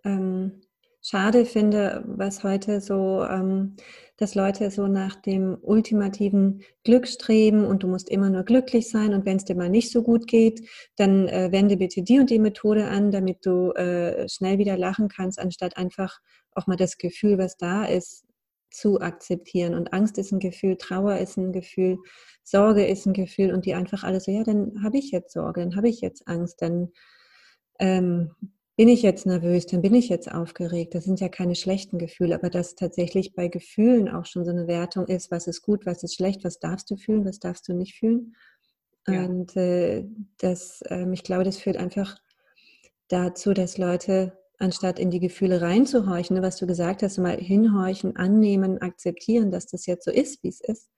ähm, 0.03 0.61
schade 1.05 1.45
finde, 1.45 2.03
was 2.07 2.43
heute 2.43 2.81
so, 2.81 3.23
ähm, 3.23 3.75
dass 4.17 4.33
Leute 4.33 4.71
so 4.71 4.87
nach 4.87 5.15
dem 5.15 5.55
ultimativen 5.61 6.63
Glück 6.83 7.07
streben 7.07 7.63
und 7.63 7.83
du 7.83 7.87
musst 7.87 8.09
immer 8.09 8.31
nur 8.31 8.41
glücklich 8.41 8.89
sein 8.89 9.13
und 9.13 9.23
wenn 9.23 9.37
es 9.37 9.45
dir 9.45 9.55
mal 9.55 9.69
nicht 9.69 9.91
so 9.91 10.01
gut 10.01 10.25
geht, 10.25 10.67
dann 10.95 11.27
äh, 11.27 11.51
wende 11.51 11.77
bitte 11.77 12.01
die 12.01 12.17
und 12.19 12.31
die 12.31 12.39
Methode 12.39 12.87
an, 12.87 13.11
damit 13.11 13.45
du 13.45 13.71
äh, 13.73 14.27
schnell 14.27 14.57
wieder 14.57 14.77
lachen 14.77 15.07
kannst, 15.07 15.37
anstatt 15.37 15.77
einfach 15.77 16.19
auch 16.53 16.65
mal 16.65 16.75
das 16.75 16.97
Gefühl, 16.97 17.37
was 17.37 17.55
da 17.55 17.85
ist, 17.85 18.25
zu 18.71 18.99
akzeptieren. 18.99 19.75
Und 19.75 19.93
Angst 19.93 20.17
ist 20.17 20.31
ein 20.31 20.39
Gefühl, 20.39 20.75
Trauer 20.75 21.17
ist 21.17 21.37
ein 21.37 21.53
Gefühl, 21.53 21.99
Sorge 22.43 22.83
ist 22.83 23.05
ein 23.05 23.13
Gefühl 23.13 23.53
und 23.53 23.65
die 23.67 23.75
einfach 23.75 24.03
alle 24.03 24.19
so, 24.19 24.31
ja, 24.31 24.43
dann 24.43 24.83
habe 24.83 24.97
ich 24.97 25.11
jetzt 25.11 25.33
Sorge, 25.33 25.61
dann 25.61 25.75
habe 25.75 25.87
ich 25.87 26.01
jetzt 26.01 26.27
Angst, 26.27 26.63
dann 26.63 26.89
ähm, 27.77 28.31
bin 28.77 28.89
ich 28.89 29.01
jetzt 29.01 29.25
nervös, 29.25 29.65
dann 29.65 29.81
bin 29.81 29.95
ich 29.95 30.09
jetzt 30.09 30.29
aufgeregt. 30.29 30.95
Das 30.95 31.05
sind 31.05 31.21
ja 31.21 31.29
keine 31.29 31.55
schlechten 31.55 31.97
Gefühle, 31.97 32.35
aber 32.35 32.49
dass 32.49 32.75
tatsächlich 32.75 33.33
bei 33.33 33.47
Gefühlen 33.47 34.09
auch 34.09 34.25
schon 34.25 34.43
so 34.43 34.51
eine 34.51 34.67
Wertung 34.67 35.07
ist, 35.07 35.31
was 35.31 35.47
ist 35.47 35.61
gut, 35.61 35.85
was 35.85 36.03
ist 36.03 36.15
schlecht, 36.15 36.43
was 36.43 36.59
darfst 36.59 36.89
du 36.91 36.97
fühlen, 36.97 37.25
was 37.25 37.39
darfst 37.39 37.67
du 37.69 37.73
nicht 37.73 37.95
fühlen. 37.97 38.35
Ja. 39.07 39.23
Und 39.25 39.55
äh, 39.55 40.05
das, 40.39 40.81
äh, 40.89 41.09
ich 41.13 41.23
glaube, 41.23 41.43
das 41.43 41.57
führt 41.57 41.77
einfach 41.77 42.17
dazu, 43.07 43.53
dass 43.53 43.77
Leute 43.77 44.38
anstatt 44.57 44.99
in 44.99 45.11
die 45.11 45.19
Gefühle 45.19 45.61
reinzuhorchen, 45.61 46.38
ne, 46.38 46.41
was 46.41 46.57
du 46.57 46.67
gesagt 46.67 47.03
hast, 47.03 47.17
mal 47.17 47.38
hinhorchen, 47.38 48.15
annehmen, 48.15 48.81
akzeptieren, 48.81 49.51
dass 49.51 49.67
das 49.67 49.85
jetzt 49.85 50.05
so 50.05 50.11
ist, 50.11 50.43
wie 50.43 50.49
es 50.49 50.61
ist, 50.61 50.89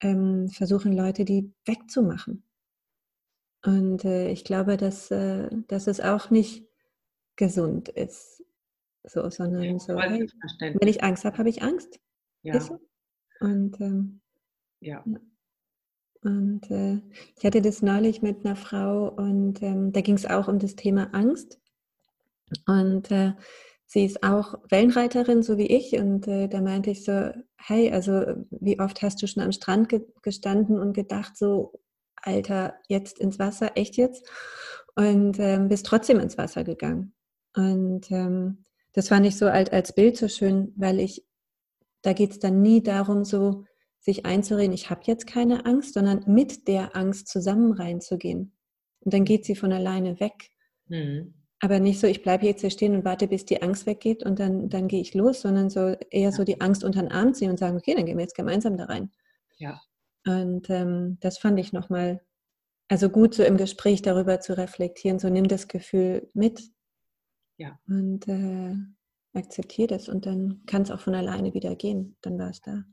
ähm, 0.00 0.48
versuchen 0.48 0.92
Leute, 0.92 1.24
die 1.24 1.52
wegzumachen. 1.64 2.44
Und 3.64 4.04
äh, 4.04 4.30
ich 4.30 4.44
glaube, 4.44 4.76
dass, 4.76 5.10
äh, 5.10 5.48
dass 5.66 5.88
es 5.88 6.00
auch 6.00 6.30
nicht 6.30 6.67
gesund 7.38 7.88
ist, 7.88 8.44
so, 9.04 9.30
sondern 9.30 9.62
ja, 9.62 9.78
so, 9.78 9.98
hey, 9.98 10.28
wenn 10.58 10.88
ich 10.88 11.02
Angst 11.02 11.24
habe, 11.24 11.38
habe 11.38 11.48
ich 11.48 11.62
Angst. 11.62 11.98
Ja. 12.42 12.60
Und 13.40 13.80
ähm, 13.80 14.20
ja. 14.80 15.02
Und 16.22 16.70
äh, 16.70 17.00
ich 17.36 17.44
hatte 17.44 17.62
das 17.62 17.80
neulich 17.80 18.22
mit 18.22 18.44
einer 18.44 18.56
Frau 18.56 19.08
und 19.08 19.62
ähm, 19.62 19.92
da 19.92 20.00
ging 20.00 20.16
es 20.16 20.26
auch 20.26 20.48
um 20.48 20.58
das 20.58 20.74
Thema 20.74 21.14
Angst. 21.14 21.60
Und 22.66 23.10
äh, 23.10 23.34
sie 23.86 24.04
ist 24.04 24.22
auch 24.22 24.54
Wellenreiterin, 24.68 25.42
so 25.42 25.58
wie 25.58 25.66
ich. 25.66 25.92
Und 25.94 26.26
äh, 26.26 26.48
da 26.48 26.60
meinte 26.60 26.90
ich 26.90 27.04
so, 27.04 27.32
hey, 27.56 27.92
also 27.92 28.24
wie 28.50 28.80
oft 28.80 29.00
hast 29.02 29.22
du 29.22 29.28
schon 29.28 29.44
am 29.44 29.52
Strand 29.52 29.88
ge 29.88 30.02
gestanden 30.22 30.78
und 30.78 30.92
gedacht, 30.92 31.36
so, 31.36 31.80
Alter, 32.16 32.74
jetzt 32.88 33.20
ins 33.20 33.38
Wasser, 33.38 33.76
echt 33.76 33.96
jetzt? 33.96 34.28
Und 34.96 35.38
ähm, 35.38 35.68
bist 35.68 35.86
trotzdem 35.86 36.18
ins 36.18 36.36
Wasser 36.36 36.64
gegangen. 36.64 37.14
Und 37.54 38.10
ähm, 38.10 38.64
das 38.92 39.08
fand 39.08 39.26
ich 39.26 39.36
so 39.36 39.46
als, 39.46 39.70
als 39.70 39.94
Bild 39.94 40.16
so 40.16 40.28
schön, 40.28 40.72
weil 40.76 41.00
ich, 41.00 41.24
da 42.02 42.12
geht 42.12 42.32
es 42.32 42.38
dann 42.38 42.62
nie 42.62 42.82
darum, 42.82 43.24
so 43.24 43.64
sich 44.00 44.24
einzureden, 44.24 44.72
ich 44.72 44.90
habe 44.90 45.02
jetzt 45.04 45.26
keine 45.26 45.66
Angst, 45.66 45.94
sondern 45.94 46.24
mit 46.26 46.68
der 46.68 46.96
Angst 46.96 47.28
zusammen 47.28 47.72
reinzugehen. 47.72 48.52
Und 49.00 49.14
dann 49.14 49.24
geht 49.24 49.44
sie 49.44 49.54
von 49.54 49.72
alleine 49.72 50.20
weg. 50.20 50.50
Mhm. 50.86 51.34
Aber 51.60 51.80
nicht 51.80 51.98
so, 51.98 52.06
ich 52.06 52.22
bleibe 52.22 52.46
jetzt 52.46 52.60
hier 52.60 52.70
stehen 52.70 52.94
und 52.94 53.04
warte, 53.04 53.26
bis 53.26 53.44
die 53.44 53.62
Angst 53.62 53.86
weggeht 53.86 54.22
und 54.22 54.38
dann, 54.38 54.68
dann 54.68 54.86
gehe 54.86 55.00
ich 55.00 55.14
los, 55.14 55.40
sondern 55.40 55.70
so 55.70 55.96
eher 56.10 56.30
so 56.30 56.44
die 56.44 56.60
Angst 56.60 56.84
unter 56.84 57.00
den 57.00 57.10
Arm 57.10 57.34
ziehen 57.34 57.50
und 57.50 57.58
sagen, 57.58 57.76
okay, 57.76 57.94
dann 57.96 58.06
gehen 58.06 58.16
wir 58.16 58.22
jetzt 58.22 58.36
gemeinsam 58.36 58.76
da 58.76 58.84
rein. 58.84 59.10
Ja. 59.56 59.80
Und 60.24 60.70
ähm, 60.70 61.18
das 61.20 61.38
fand 61.38 61.58
ich 61.58 61.72
nochmal, 61.72 62.20
also 62.88 63.08
gut 63.08 63.34
so 63.34 63.42
im 63.42 63.56
Gespräch 63.56 64.02
darüber 64.02 64.40
zu 64.40 64.56
reflektieren, 64.56 65.18
so 65.18 65.28
nimm 65.28 65.48
das 65.48 65.66
Gefühl 65.66 66.30
mit. 66.32 66.62
Ja. 67.58 67.78
Und 67.86 68.26
äh, 68.28 68.74
akzeptiere 69.34 69.88
das 69.88 70.08
und 70.08 70.26
dann 70.26 70.62
kann 70.66 70.82
es 70.82 70.90
auch 70.90 71.00
von 71.00 71.14
alleine 71.14 71.54
wieder 71.54 71.76
gehen. 71.76 72.16
Dann 72.22 72.38
war 72.38 72.50
es 72.50 72.60
da. 72.62 72.84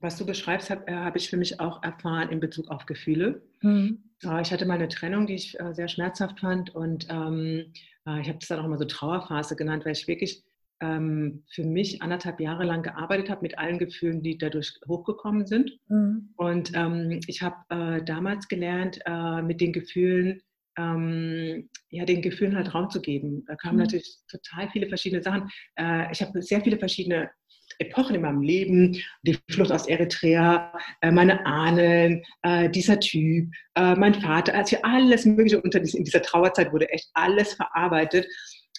Was 0.00 0.18
du 0.18 0.26
beschreibst, 0.26 0.68
habe 0.68 0.86
äh, 0.88 0.94
hab 0.94 1.16
ich 1.16 1.30
für 1.30 1.36
mich 1.36 1.58
auch 1.58 1.82
erfahren 1.82 2.28
in 2.28 2.40
Bezug 2.40 2.68
auf 2.68 2.84
Gefühle. 2.84 3.42
Mhm. 3.62 4.02
Ich 4.40 4.52
hatte 4.52 4.66
mal 4.66 4.74
eine 4.74 4.88
Trennung, 4.88 5.26
die 5.26 5.34
ich 5.34 5.58
äh, 5.60 5.74
sehr 5.74 5.88
schmerzhaft 5.88 6.40
fand 6.40 6.74
und 6.74 7.06
ähm, 7.10 7.72
äh, 8.06 8.20
ich 8.20 8.28
habe 8.28 8.38
das 8.38 8.48
dann 8.48 8.60
auch 8.60 8.64
immer 8.64 8.78
so 8.78 8.84
Trauerphase 8.84 9.56
genannt, 9.56 9.84
weil 9.84 9.92
ich 9.92 10.08
wirklich 10.08 10.42
ähm, 10.80 11.44
für 11.50 11.64
mich 11.64 12.02
anderthalb 12.02 12.40
Jahre 12.40 12.64
lang 12.64 12.82
gearbeitet 12.82 13.30
habe 13.30 13.42
mit 13.42 13.58
allen 13.58 13.78
Gefühlen, 13.78 14.22
die 14.22 14.36
dadurch 14.36 14.78
hochgekommen 14.86 15.46
sind. 15.46 15.78
Mhm. 15.88 16.30
Und 16.36 16.72
ähm, 16.74 17.20
ich 17.26 17.42
habe 17.42 17.56
äh, 17.70 18.02
damals 18.04 18.48
gelernt, 18.48 19.00
äh, 19.06 19.42
mit 19.42 19.60
den 19.60 19.72
Gefühlen, 19.72 20.42
ähm, 20.76 21.68
ja, 21.90 22.04
den 22.04 22.22
Gefühlen 22.22 22.56
halt 22.56 22.74
Raum 22.74 22.90
zu 22.90 23.00
geben. 23.00 23.44
Da 23.46 23.56
kamen 23.56 23.76
mhm. 23.76 23.82
natürlich 23.82 24.16
total 24.30 24.68
viele 24.70 24.88
verschiedene 24.88 25.22
Sachen. 25.22 25.48
Äh, 25.78 26.10
ich 26.12 26.20
habe 26.22 26.42
sehr 26.42 26.60
viele 26.60 26.78
verschiedene 26.78 27.30
Epochen 27.78 28.14
in 28.14 28.22
meinem 28.22 28.42
Leben, 28.42 28.96
die 29.22 29.38
Flucht 29.50 29.72
aus 29.72 29.86
Eritrea, 29.86 30.72
äh, 31.00 31.10
meine 31.10 31.44
Ahnen, 31.44 32.22
äh, 32.42 32.70
dieser 32.70 32.98
Typ, 33.00 33.50
äh, 33.74 33.94
mein 33.94 34.14
Vater, 34.14 34.54
also 34.54 34.76
alles 34.82 35.24
Mögliche 35.24 35.60
unter 35.60 35.80
in 35.80 36.04
dieser 36.04 36.22
Trauerzeit 36.22 36.72
wurde 36.72 36.88
echt 36.90 37.10
alles 37.14 37.54
verarbeitet. 37.54 38.26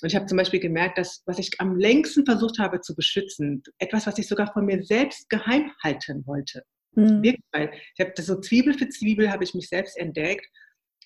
Und 0.02 0.10
ich 0.10 0.16
habe 0.16 0.26
zum 0.26 0.38
Beispiel 0.38 0.60
gemerkt, 0.60 0.98
dass 0.98 1.24
was 1.26 1.40
ich 1.40 1.52
am 1.60 1.76
längsten 1.76 2.26
versucht 2.26 2.60
habe 2.60 2.82
zu 2.82 2.96
beschützen, 2.96 3.64
etwas, 3.80 4.08
was 4.08 4.18
ich 4.18 4.28
sogar 4.28 4.52
von 4.54 4.66
mir 4.66 4.84
selbst 4.84 5.30
geheim 5.30 5.72
halten 5.84 6.26
wollte. 6.26 6.64
Mhm. 6.94 7.24
Wirklich, 7.24 7.46
weil 7.52 7.72
ich 7.74 8.00
habe 8.00 8.14
das 8.16 8.26
so 8.28 8.40
Zwiebel 8.40 8.74
für 8.74 8.90
Zwiebel 8.90 9.32
habe 9.32 9.44
ich 9.44 9.54
mich 9.54 9.70
selbst 9.70 9.98
entdeckt 9.98 10.48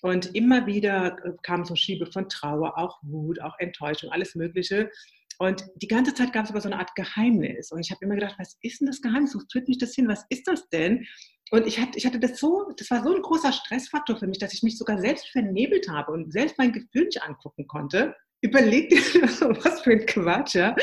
und 0.02 0.34
immer 0.34 0.66
wieder 0.66 1.16
kam 1.42 1.64
so 1.64 1.76
Schiebe 1.76 2.06
von 2.06 2.28
Trauer, 2.28 2.76
auch 2.76 2.98
Wut, 3.02 3.40
auch 3.40 3.58
Enttäuschung, 3.60 4.10
alles 4.10 4.34
Mögliche. 4.34 4.90
Und 5.38 5.64
die 5.76 5.86
ganze 5.86 6.12
Zeit 6.12 6.32
gab 6.32 6.44
es 6.44 6.50
aber 6.50 6.60
so 6.60 6.68
eine 6.68 6.78
Art 6.78 6.94
Geheimnis. 6.96 7.70
Und 7.70 7.80
ich 7.80 7.90
habe 7.90 8.04
immer 8.04 8.16
gedacht, 8.16 8.34
was 8.38 8.58
ist 8.62 8.80
denn 8.80 8.88
das 8.88 9.00
Geheimnis? 9.00 9.34
Wo 9.34 9.40
führt 9.50 9.68
mich 9.68 9.78
das 9.78 9.94
hin? 9.94 10.08
Was 10.08 10.24
ist 10.28 10.46
das 10.48 10.68
denn? 10.70 11.06
Und 11.52 11.66
ich 11.66 11.78
hatte, 11.78 11.96
ich 11.96 12.04
hatte 12.04 12.18
das 12.18 12.40
so, 12.40 12.72
das 12.76 12.90
war 12.90 13.02
so 13.02 13.14
ein 13.14 13.22
großer 13.22 13.52
Stressfaktor 13.52 14.18
für 14.18 14.26
mich, 14.26 14.38
dass 14.38 14.54
ich 14.54 14.64
mich 14.64 14.76
sogar 14.76 14.98
selbst 14.98 15.28
vernebelt 15.28 15.88
habe 15.88 16.12
und 16.12 16.32
selbst 16.32 16.58
mein 16.58 16.72
Gefühl 16.72 17.04
nicht 17.04 17.22
angucken 17.22 17.66
konnte. 17.68 18.16
Überleg 18.40 18.88
dir, 18.88 18.98
was 19.64 19.82
für 19.82 19.92
ein 19.92 20.06
Quatsch, 20.06 20.56
ja. 20.56 20.74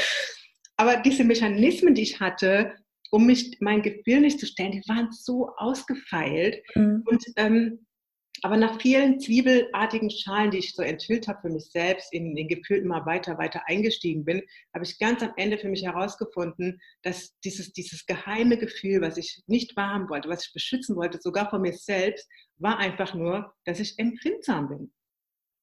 Aber 0.78 0.96
diese 0.98 1.26
Mechanismen, 1.26 1.94
die 1.94 2.04
ich 2.04 2.22
hatte, 2.22 2.74
um 3.12 3.26
mich 3.26 3.58
mein 3.60 3.82
Gefühl 3.82 4.22
nicht 4.22 4.40
zu 4.40 4.46
stellen, 4.46 4.72
die 4.72 4.84
waren 4.88 5.12
so 5.12 5.50
ausgefeilt. 5.58 6.64
Mhm. 6.76 7.04
Und 7.06 7.24
ähm, 7.36 7.86
aber 8.44 8.58
nach 8.58 8.80
vielen 8.82 9.20
zwiebelartigen 9.20 10.10
Schalen, 10.10 10.52
die 10.52 10.60
ich 10.60 10.74
so 10.74 10.82
enthüllt 10.82 11.28
habe 11.28 11.42
für 11.42 11.50
mich 11.50 11.72
selbst, 11.72 12.14
in 12.14 12.36
den 12.36 12.48
Gefühl 12.48 12.78
immer 12.78 13.06
weiter, 13.06 13.38
weiter 13.38 13.62
eingestiegen 13.68 14.26
bin, 14.26 14.42
habe 14.74 14.86
ich 14.86 15.00
ganz 15.00 15.22
am 15.24 15.34
Ende 15.38 15.58
für 15.58 15.70
mich 15.70 15.84
herausgefunden, 15.84 16.80
dass 17.04 17.38
dieses, 17.40 17.74
dieses 17.74 18.06
geheime 18.06 18.58
Gefühl, 18.58 19.02
was 19.02 19.18
ich 19.18 19.44
nicht 19.48 19.76
wahrhaben 19.76 20.10
wollte, 20.10 20.30
was 20.30 20.46
ich 20.48 20.54
beschützen 20.54 20.96
wollte, 20.96 21.20
sogar 21.22 21.50
vor 21.50 21.60
mir 21.60 21.74
selbst, 21.74 22.30
war 22.58 22.78
einfach 22.78 23.14
nur, 23.14 23.54
dass 23.66 23.80
ich 23.80 23.98
empfindsam 23.98 24.70
bin. 24.70 24.94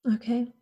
Okay. 0.04 0.52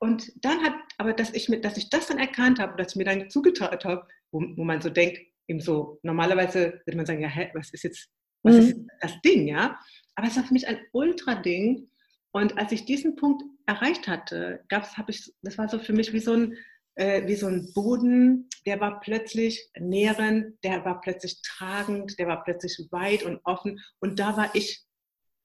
Und 0.00 0.32
dann 0.44 0.62
hat, 0.62 0.74
aber 0.96 1.12
dass 1.12 1.34
ich, 1.34 1.46
dass 1.60 1.76
ich 1.76 1.90
das 1.90 2.06
dann 2.06 2.18
erkannt 2.18 2.60
habe, 2.60 2.76
dass 2.76 2.92
ich 2.92 2.96
mir 2.96 3.04
dann 3.04 3.30
zugetraut 3.30 3.84
habe, 3.84 4.06
wo, 4.30 4.40
wo 4.56 4.64
man 4.64 4.80
so 4.80 4.90
denkt, 4.90 5.20
eben 5.48 5.60
so, 5.60 5.98
normalerweise 6.02 6.80
würde 6.84 6.96
man 6.96 7.06
sagen, 7.06 7.20
ja, 7.20 7.28
hä, 7.28 7.50
was 7.54 7.70
ist 7.70 7.82
jetzt, 7.82 8.08
was 8.42 8.54
mhm. 8.54 8.60
ist 8.60 8.76
das 9.00 9.20
Ding, 9.22 9.48
ja? 9.48 9.78
Aber 10.18 10.26
es 10.26 10.36
war 10.36 10.42
für 10.42 10.52
mich 10.52 10.66
ein 10.66 10.80
Ultra-Ding. 10.90 11.88
Und 12.32 12.58
als 12.58 12.72
ich 12.72 12.84
diesen 12.84 13.14
Punkt 13.14 13.44
erreicht 13.66 14.08
hatte, 14.08 14.64
gab's, 14.68 14.98
habe 14.98 15.12
ich, 15.12 15.32
das 15.42 15.56
war 15.58 15.68
so 15.68 15.78
für 15.78 15.92
mich 15.92 16.12
wie 16.12 16.18
so 16.18 16.32
ein, 16.32 16.56
äh, 16.96 17.24
wie 17.28 17.36
so 17.36 17.46
ein 17.46 17.72
Boden, 17.72 18.48
der 18.66 18.80
war 18.80 18.98
plötzlich 18.98 19.70
nährend, 19.78 20.56
der 20.64 20.84
war 20.84 21.00
plötzlich 21.00 21.40
tragend, 21.42 22.18
der 22.18 22.26
war 22.26 22.42
plötzlich 22.42 22.88
weit 22.90 23.22
und 23.22 23.38
offen. 23.44 23.78
Und 24.00 24.18
da 24.18 24.36
war 24.36 24.52
ich 24.56 24.82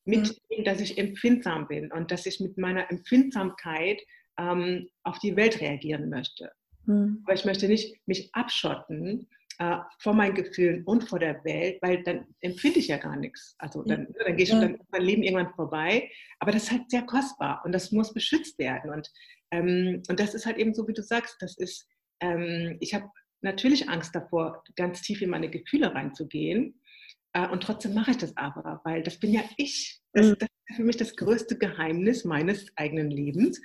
mit 0.05 0.21
mhm. 0.21 0.37
dem, 0.49 0.63
dass 0.63 0.81
ich 0.81 0.97
empfindsam 0.97 1.67
bin 1.67 1.91
und 1.91 2.09
dass 2.09 2.25
ich 2.25 2.39
mit 2.39 2.57
meiner 2.57 2.89
Empfindsamkeit 2.89 4.01
ähm, 4.39 4.89
auf 5.03 5.19
die 5.19 5.35
Welt 5.35 5.61
reagieren 5.61 6.09
möchte. 6.09 6.51
Mhm. 6.87 7.21
Aber 7.25 7.35
ich 7.35 7.45
möchte 7.45 7.67
nicht 7.67 7.95
mich 8.07 8.33
abschotten 8.33 9.29
äh, 9.59 9.77
vor 9.99 10.13
meinen 10.13 10.35
Gefühlen 10.35 10.83
und 10.85 11.03
vor 11.03 11.19
der 11.19 11.43
Welt, 11.43 11.79
weil 11.81 12.03
dann 12.03 12.25
empfinde 12.41 12.79
ich 12.79 12.87
ja 12.87 12.97
gar 12.97 13.15
nichts. 13.15 13.55
Also 13.59 13.83
dann, 13.83 14.07
ja. 14.17 14.25
dann 14.25 14.37
gehe 14.37 14.43
ich 14.45 14.51
dann 14.51 14.79
mein 14.89 15.01
Leben 15.01 15.23
irgendwann 15.23 15.53
vorbei. 15.53 16.09
Aber 16.39 16.51
das 16.51 16.63
ist 16.63 16.71
halt 16.71 16.89
sehr 16.89 17.03
kostbar 17.03 17.61
und 17.65 17.71
das 17.71 17.91
muss 17.91 18.13
beschützt 18.13 18.57
werden. 18.59 18.91
Und, 18.91 19.11
ähm, 19.51 20.01
und 20.09 20.19
das 20.19 20.33
ist 20.33 20.45
halt 20.45 20.57
eben 20.57 20.73
so, 20.73 20.87
wie 20.87 20.93
du 20.93 21.03
sagst, 21.03 21.35
das 21.39 21.57
ist, 21.57 21.87
ähm, 22.19 22.77
ich 22.79 22.93
habe 22.93 23.09
natürlich 23.41 23.89
Angst 23.89 24.15
davor, 24.15 24.63
ganz 24.75 25.01
tief 25.01 25.21
in 25.21 25.29
meine 25.29 25.49
Gefühle 25.49 25.93
reinzugehen. 25.93 26.81
Äh, 27.33 27.47
und 27.49 27.63
trotzdem 27.63 27.93
mache 27.93 28.11
ich 28.11 28.17
das 28.17 28.35
aber, 28.37 28.81
weil 28.83 29.03
das 29.03 29.19
bin 29.19 29.33
ja 29.33 29.41
ich. 29.57 30.01
Das, 30.13 30.27
mhm. 30.27 30.35
das 30.39 30.49
ist 30.67 30.75
für 30.77 30.83
mich 30.83 30.97
das 30.97 31.15
größte 31.15 31.57
Geheimnis 31.57 32.25
meines 32.25 32.65
eigenen 32.75 33.11
Lebens. 33.11 33.61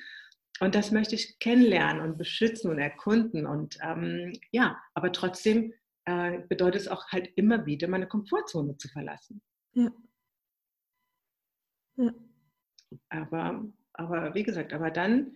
Und 0.61 0.75
das 0.75 0.91
möchte 0.91 1.15
ich 1.15 1.39
kennenlernen 1.39 2.03
und 2.03 2.19
beschützen 2.19 2.71
und 2.71 2.79
erkunden. 2.79 3.47
Und 3.47 3.79
ähm, 3.83 4.33
ja, 4.51 4.77
aber 4.95 5.13
trotzdem 5.13 5.73
äh, 6.09 6.41
bedeutet 6.49 6.81
es 6.81 6.89
auch 6.89 7.07
halt 7.09 7.31
immer 7.37 7.67
wieder, 7.67 7.87
meine 7.87 8.07
Komfortzone 8.07 8.79
zu 8.79 8.89
verlassen. 8.89 9.43
Ja. 9.75 9.93
ja. 11.97 12.15
Aber, 13.11 13.67
aber 13.93 14.35
wie 14.35 14.43
gesagt, 14.43 14.73
aber 14.73 14.91
dann 14.91 15.35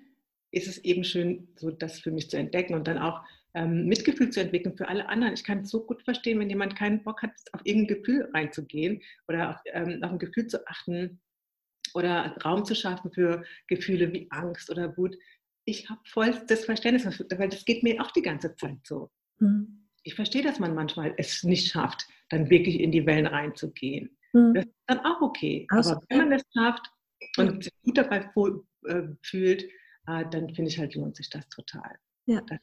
ist 0.50 0.68
es 0.68 0.78
eben 0.78 1.04
schön, 1.04 1.48
so 1.56 1.70
das 1.70 2.00
für 2.00 2.10
mich 2.10 2.30
zu 2.30 2.38
entdecken 2.38 2.74
und 2.74 2.88
dann 2.88 2.96
auch 2.96 3.22
ähm, 3.52 3.84
Mitgefühl 3.84 4.30
zu 4.30 4.40
entwickeln 4.40 4.74
für 4.74 4.88
alle 4.88 5.10
anderen. 5.10 5.34
Ich 5.34 5.44
kann 5.44 5.58
es 5.58 5.68
so 5.68 5.84
gut 5.84 6.02
verstehen, 6.04 6.40
wenn 6.40 6.48
jemand 6.48 6.74
keinen 6.74 7.02
Bock 7.02 7.22
hat, 7.22 7.32
auf 7.52 7.60
irgendein 7.64 7.98
Gefühl 7.98 8.30
reinzugehen 8.32 9.02
oder 9.28 9.50
auf, 9.50 9.56
ähm, 9.66 10.02
auf 10.02 10.12
ein 10.12 10.18
Gefühl 10.18 10.46
zu 10.46 10.66
achten 10.66 11.20
oder 11.92 12.34
Raum 12.42 12.64
zu 12.64 12.74
schaffen 12.74 13.12
für 13.12 13.44
Gefühle 13.66 14.10
wie 14.14 14.26
Angst 14.30 14.70
oder 14.70 14.96
Wut. 14.96 15.18
Ich 15.66 15.90
habe 15.90 16.00
voll 16.06 16.32
das 16.46 16.64
Verständnis, 16.64 17.04
weil 17.36 17.48
das 17.50 17.66
geht 17.66 17.82
mir 17.82 18.00
auch 18.00 18.10
die 18.12 18.22
ganze 18.22 18.56
Zeit 18.56 18.78
so. 18.84 19.10
Mhm 19.38 19.81
ich 20.02 20.14
verstehe, 20.14 20.42
dass 20.42 20.58
man 20.58 20.74
manchmal 20.74 21.14
es 21.16 21.44
nicht 21.44 21.70
schafft, 21.70 22.06
dann 22.30 22.50
wirklich 22.50 22.80
in 22.80 22.92
die 22.92 23.06
Wellen 23.06 23.26
reinzugehen. 23.26 24.16
Mhm. 24.32 24.54
Das 24.54 24.64
ist 24.64 24.74
dann 24.86 25.00
auch 25.00 25.20
okay. 25.20 25.66
Also, 25.70 25.92
Aber 25.92 26.02
wenn 26.08 26.18
man 26.18 26.32
es 26.32 26.42
schafft 26.54 26.90
und 27.36 27.64
sich 27.64 27.72
gut 27.82 27.98
dabei 27.98 28.30
äh, 28.86 29.02
fühlt, 29.22 29.64
äh, 30.06 30.24
dann 30.30 30.54
finde 30.54 30.70
ich 30.70 30.78
halt, 30.78 30.94
lohnt 30.94 31.16
sich 31.16 31.30
das 31.30 31.48
total. 31.48 31.96
Ja. 32.26 32.40
Das 32.42 32.58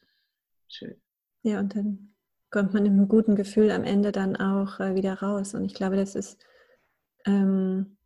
schön. 0.68 1.02
Ja, 1.44 1.60
und 1.60 1.76
dann 1.76 2.16
kommt 2.52 2.74
man 2.74 2.84
mit 2.84 2.92
einem 2.92 3.08
guten 3.08 3.36
Gefühl 3.36 3.72
am 3.72 3.84
Ende 3.84 4.12
dann 4.12 4.36
auch 4.36 4.80
äh, 4.80 4.96
wieder 4.96 5.14
raus. 5.20 5.54
Und 5.54 5.66
ich 5.66 5.74
glaube, 5.74 5.96
das 5.96 6.16
ist, 6.16 6.44
ähm, 7.26 7.98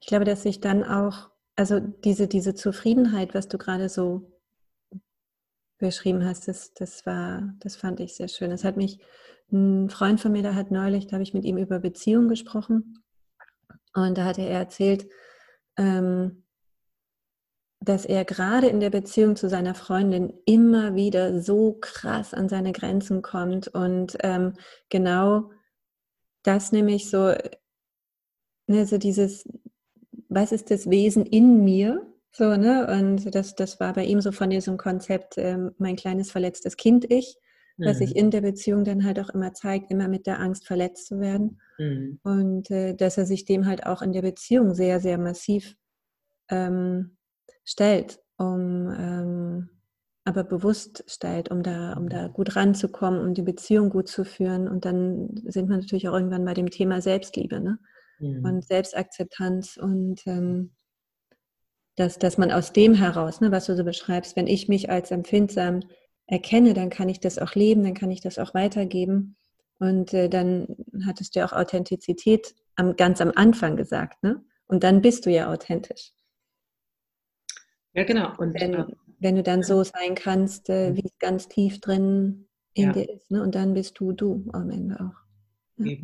ich 0.00 0.06
glaube, 0.06 0.24
dass 0.24 0.42
sich 0.42 0.60
dann 0.60 0.84
auch, 0.84 1.30
also 1.56 1.80
diese, 1.80 2.28
diese 2.28 2.54
Zufriedenheit, 2.54 3.34
was 3.34 3.48
du 3.48 3.58
gerade 3.58 3.88
so 3.88 4.37
beschrieben 5.78 6.24
hast, 6.24 6.48
das, 6.48 6.74
das 6.74 7.06
war, 7.06 7.54
das 7.60 7.76
fand 7.76 8.00
ich 8.00 8.14
sehr 8.14 8.28
schön. 8.28 8.50
Es 8.50 8.64
hat 8.64 8.76
mich, 8.76 8.98
ein 9.50 9.88
Freund 9.88 10.20
von 10.20 10.32
mir, 10.32 10.42
der 10.42 10.54
hat 10.54 10.70
neulich, 10.70 11.06
da 11.06 11.14
habe 11.14 11.22
ich 11.22 11.32
mit 11.32 11.44
ihm 11.44 11.56
über 11.56 11.78
Beziehungen 11.78 12.28
gesprochen 12.28 13.02
und 13.94 14.18
da 14.18 14.24
hatte 14.24 14.42
er 14.42 14.58
erzählt, 14.58 15.08
ähm, 15.78 16.44
dass 17.80 18.04
er 18.04 18.24
gerade 18.24 18.66
in 18.66 18.80
der 18.80 18.90
Beziehung 18.90 19.36
zu 19.36 19.48
seiner 19.48 19.74
Freundin 19.74 20.34
immer 20.44 20.94
wieder 20.94 21.40
so 21.40 21.78
krass 21.80 22.34
an 22.34 22.48
seine 22.48 22.72
Grenzen 22.72 23.22
kommt 23.22 23.68
und 23.68 24.18
ähm, 24.22 24.54
genau 24.90 25.50
das 26.42 26.72
nämlich 26.72 27.08
so, 27.08 27.34
ne, 28.66 28.86
so 28.86 28.98
dieses, 28.98 29.48
was 30.28 30.52
ist 30.52 30.70
das 30.70 30.90
Wesen 30.90 31.24
in 31.24 31.64
mir? 31.64 32.06
So, 32.38 32.56
ne? 32.56 32.86
Und 32.86 33.34
das, 33.34 33.56
das 33.56 33.80
war 33.80 33.92
bei 33.92 34.04
ihm 34.04 34.20
so 34.20 34.30
von 34.30 34.48
diesem 34.48 34.76
Konzept, 34.76 35.38
ähm, 35.38 35.72
mein 35.78 35.96
kleines 35.96 36.30
verletztes 36.30 36.76
Kind-Ich, 36.76 37.36
mhm. 37.76 37.84
was 37.84 37.98
sich 37.98 38.10
mhm. 38.10 38.16
in 38.16 38.30
der 38.30 38.42
Beziehung 38.42 38.84
dann 38.84 39.04
halt 39.04 39.18
auch 39.18 39.30
immer 39.30 39.54
zeigt, 39.54 39.90
immer 39.90 40.06
mit 40.06 40.28
der 40.28 40.38
Angst 40.38 40.64
verletzt 40.64 41.08
zu 41.08 41.18
werden. 41.18 41.60
Mhm. 41.78 42.20
Und 42.22 42.70
äh, 42.70 42.94
dass 42.94 43.18
er 43.18 43.26
sich 43.26 43.44
dem 43.44 43.66
halt 43.66 43.86
auch 43.86 44.02
in 44.02 44.12
der 44.12 44.22
Beziehung 44.22 44.72
sehr, 44.72 45.00
sehr 45.00 45.18
massiv 45.18 45.74
ähm, 46.48 47.16
stellt, 47.64 48.20
um 48.36 48.88
ähm, 48.96 49.70
aber 50.24 50.44
bewusst 50.44 51.02
stellt, 51.08 51.50
um 51.50 51.64
da, 51.64 51.94
um 51.94 52.08
da 52.08 52.28
gut 52.28 52.54
ranzukommen, 52.54 53.20
um 53.20 53.34
die 53.34 53.42
Beziehung 53.42 53.90
gut 53.90 54.06
zu 54.06 54.24
führen. 54.24 54.68
Und 54.68 54.84
dann 54.84 55.30
sind 55.46 55.68
wir 55.68 55.76
natürlich 55.76 56.08
auch 56.08 56.14
irgendwann 56.14 56.44
bei 56.44 56.54
dem 56.54 56.70
Thema 56.70 57.02
Selbstliebe 57.02 57.58
ne? 57.58 57.80
Mhm. 58.20 58.44
und 58.44 58.64
Selbstakzeptanz 58.64 59.76
und 59.76 60.24
ähm, 60.28 60.70
dass, 61.98 62.18
dass 62.18 62.38
man 62.38 62.52
aus 62.52 62.72
dem 62.72 62.94
heraus, 62.94 63.40
ne, 63.40 63.50
was 63.50 63.66
du 63.66 63.76
so 63.76 63.84
beschreibst, 63.84 64.36
wenn 64.36 64.46
ich 64.46 64.68
mich 64.68 64.90
als 64.90 65.10
empfindsam 65.10 65.80
erkenne, 66.26 66.74
dann 66.74 66.90
kann 66.90 67.08
ich 67.08 67.20
das 67.20 67.38
auch 67.38 67.54
leben, 67.54 67.82
dann 67.82 67.94
kann 67.94 68.10
ich 68.10 68.20
das 68.20 68.38
auch 68.38 68.54
weitergeben. 68.54 69.36
Und 69.78 70.12
äh, 70.12 70.28
dann 70.28 70.76
hattest 71.06 71.34
du 71.34 71.40
ja 71.40 71.46
auch 71.46 71.52
Authentizität 71.52 72.54
am, 72.76 72.96
ganz 72.96 73.20
am 73.20 73.32
Anfang 73.34 73.76
gesagt, 73.76 74.22
ne? 74.22 74.44
Und 74.66 74.84
dann 74.84 75.00
bist 75.00 75.24
du 75.24 75.30
ja 75.30 75.50
authentisch. 75.50 76.12
Ja, 77.94 78.04
genau. 78.04 78.36
Und 78.36 78.60
wenn, 78.60 78.74
äh, 78.74 78.84
wenn 79.18 79.36
du 79.36 79.42
dann 79.42 79.62
so 79.62 79.82
sein 79.82 80.14
kannst, 80.14 80.68
äh, 80.68 80.90
mhm. 80.90 80.96
wie 80.96 81.06
es 81.06 81.18
ganz 81.18 81.48
tief 81.48 81.80
drin 81.80 82.48
in 82.74 82.86
ja. 82.86 82.92
dir 82.92 83.08
ist, 83.08 83.30
ne? 83.30 83.42
Und 83.42 83.54
dann 83.54 83.72
bist 83.74 83.98
du 83.98 84.12
du 84.12 84.48
am 84.52 84.70
Ende 84.70 85.00
auch. 85.00 85.84
Ja. 85.84 85.96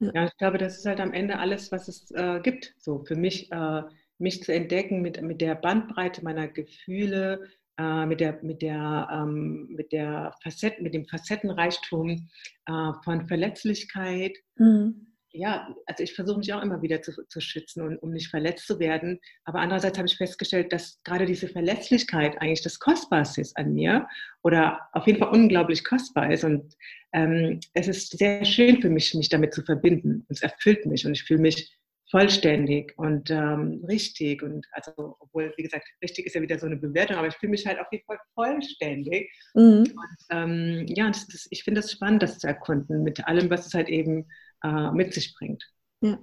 Ja. 0.00 0.24
ich 0.26 0.36
glaube, 0.36 0.58
das 0.58 0.78
ist 0.78 0.86
halt 0.86 0.98
am 0.98 1.12
Ende 1.12 1.38
alles, 1.38 1.70
was 1.70 1.86
es 1.86 2.10
äh, 2.10 2.40
gibt. 2.40 2.74
So 2.78 3.04
für 3.04 3.14
mich 3.14 3.52
äh, 3.52 3.82
mich 4.22 4.42
zu 4.42 4.54
entdecken 4.54 5.02
mit, 5.02 5.20
mit 5.20 5.40
der 5.40 5.54
Bandbreite 5.56 6.24
meiner 6.24 6.48
Gefühle, 6.48 7.50
äh, 7.78 8.06
mit, 8.06 8.20
der, 8.20 8.38
mit, 8.42 8.62
der, 8.62 9.08
ähm, 9.12 9.68
mit, 9.70 9.92
der 9.92 10.34
Facetten, 10.42 10.84
mit 10.84 10.94
dem 10.94 11.06
Facettenreichtum 11.06 12.28
äh, 12.66 12.92
von 13.04 13.26
Verletzlichkeit. 13.26 14.36
Mhm. 14.56 15.08
Ja, 15.34 15.74
also 15.86 16.02
ich 16.02 16.12
versuche 16.12 16.38
mich 16.38 16.52
auch 16.52 16.62
immer 16.62 16.82
wieder 16.82 17.00
zu, 17.00 17.12
zu 17.26 17.40
schützen, 17.40 17.80
und, 17.80 17.96
um 17.96 18.10
nicht 18.10 18.28
verletzt 18.28 18.66
zu 18.66 18.78
werden. 18.78 19.18
Aber 19.44 19.60
andererseits 19.60 19.96
habe 19.96 20.06
ich 20.06 20.18
festgestellt, 20.18 20.74
dass 20.74 21.02
gerade 21.04 21.24
diese 21.24 21.48
Verletzlichkeit 21.48 22.36
eigentlich 22.42 22.62
das 22.62 22.78
Kostbarste 22.78 23.40
ist 23.40 23.56
an 23.56 23.72
mir 23.72 24.06
oder 24.42 24.78
auf 24.92 25.06
jeden 25.06 25.18
Fall 25.18 25.30
unglaublich 25.30 25.84
kostbar 25.84 26.30
ist. 26.30 26.44
Und 26.44 26.76
ähm, 27.14 27.60
es 27.72 27.88
ist 27.88 28.18
sehr 28.18 28.44
schön 28.44 28.82
für 28.82 28.90
mich, 28.90 29.14
mich 29.14 29.30
damit 29.30 29.54
zu 29.54 29.62
verbinden. 29.62 30.26
Es 30.28 30.42
erfüllt 30.42 30.84
mich 30.84 31.06
und 31.06 31.12
ich 31.12 31.24
fühle 31.24 31.40
mich 31.40 31.78
vollständig 32.12 32.92
und 32.98 33.30
ähm, 33.30 33.82
richtig. 33.88 34.42
Und 34.42 34.66
also, 34.72 35.16
obwohl, 35.18 35.52
wie 35.56 35.62
gesagt, 35.62 35.88
richtig 36.02 36.26
ist 36.26 36.34
ja 36.34 36.42
wieder 36.42 36.58
so 36.58 36.66
eine 36.66 36.76
Bewertung, 36.76 37.16
aber 37.16 37.26
ich 37.26 37.34
fühle 37.36 37.50
mich 37.50 37.66
halt 37.66 37.80
auf 37.80 37.90
jeden 37.90 38.04
Fall 38.04 38.18
vollständig. 38.34 39.32
Mhm. 39.54 39.78
Und, 39.78 40.18
ähm, 40.30 40.86
ja, 40.88 41.08
das, 41.08 41.26
das, 41.26 41.48
ich 41.50 41.64
finde 41.64 41.80
es 41.80 41.90
spannend, 41.90 42.22
das 42.22 42.38
zu 42.38 42.46
erkunden, 42.46 43.02
mit 43.02 43.26
allem, 43.26 43.48
was 43.48 43.66
es 43.66 43.74
halt 43.74 43.88
eben 43.88 44.26
äh, 44.62 44.92
mit 44.92 45.14
sich 45.14 45.34
bringt. 45.34 45.64
Ja. 46.02 46.18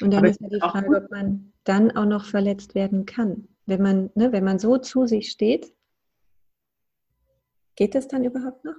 Und 0.00 0.12
dann 0.12 0.20
aber 0.20 0.28
ist 0.28 0.40
ja 0.40 0.48
die 0.48 0.60
Frage, 0.60 0.96
ob 0.96 1.10
man 1.10 1.52
dann 1.64 1.90
auch 1.90 2.06
noch 2.06 2.24
verletzt 2.24 2.76
werden 2.76 3.04
kann. 3.04 3.48
Wenn 3.66 3.82
man, 3.82 4.10
ne, 4.14 4.30
wenn 4.30 4.44
man 4.44 4.60
so 4.60 4.78
zu 4.78 5.06
sich 5.06 5.30
steht, 5.32 5.74
geht 7.74 7.96
es 7.96 8.06
dann 8.06 8.22
überhaupt 8.22 8.64
noch? 8.64 8.76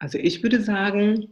Also 0.00 0.18
ich 0.18 0.42
würde 0.42 0.60
sagen, 0.60 1.28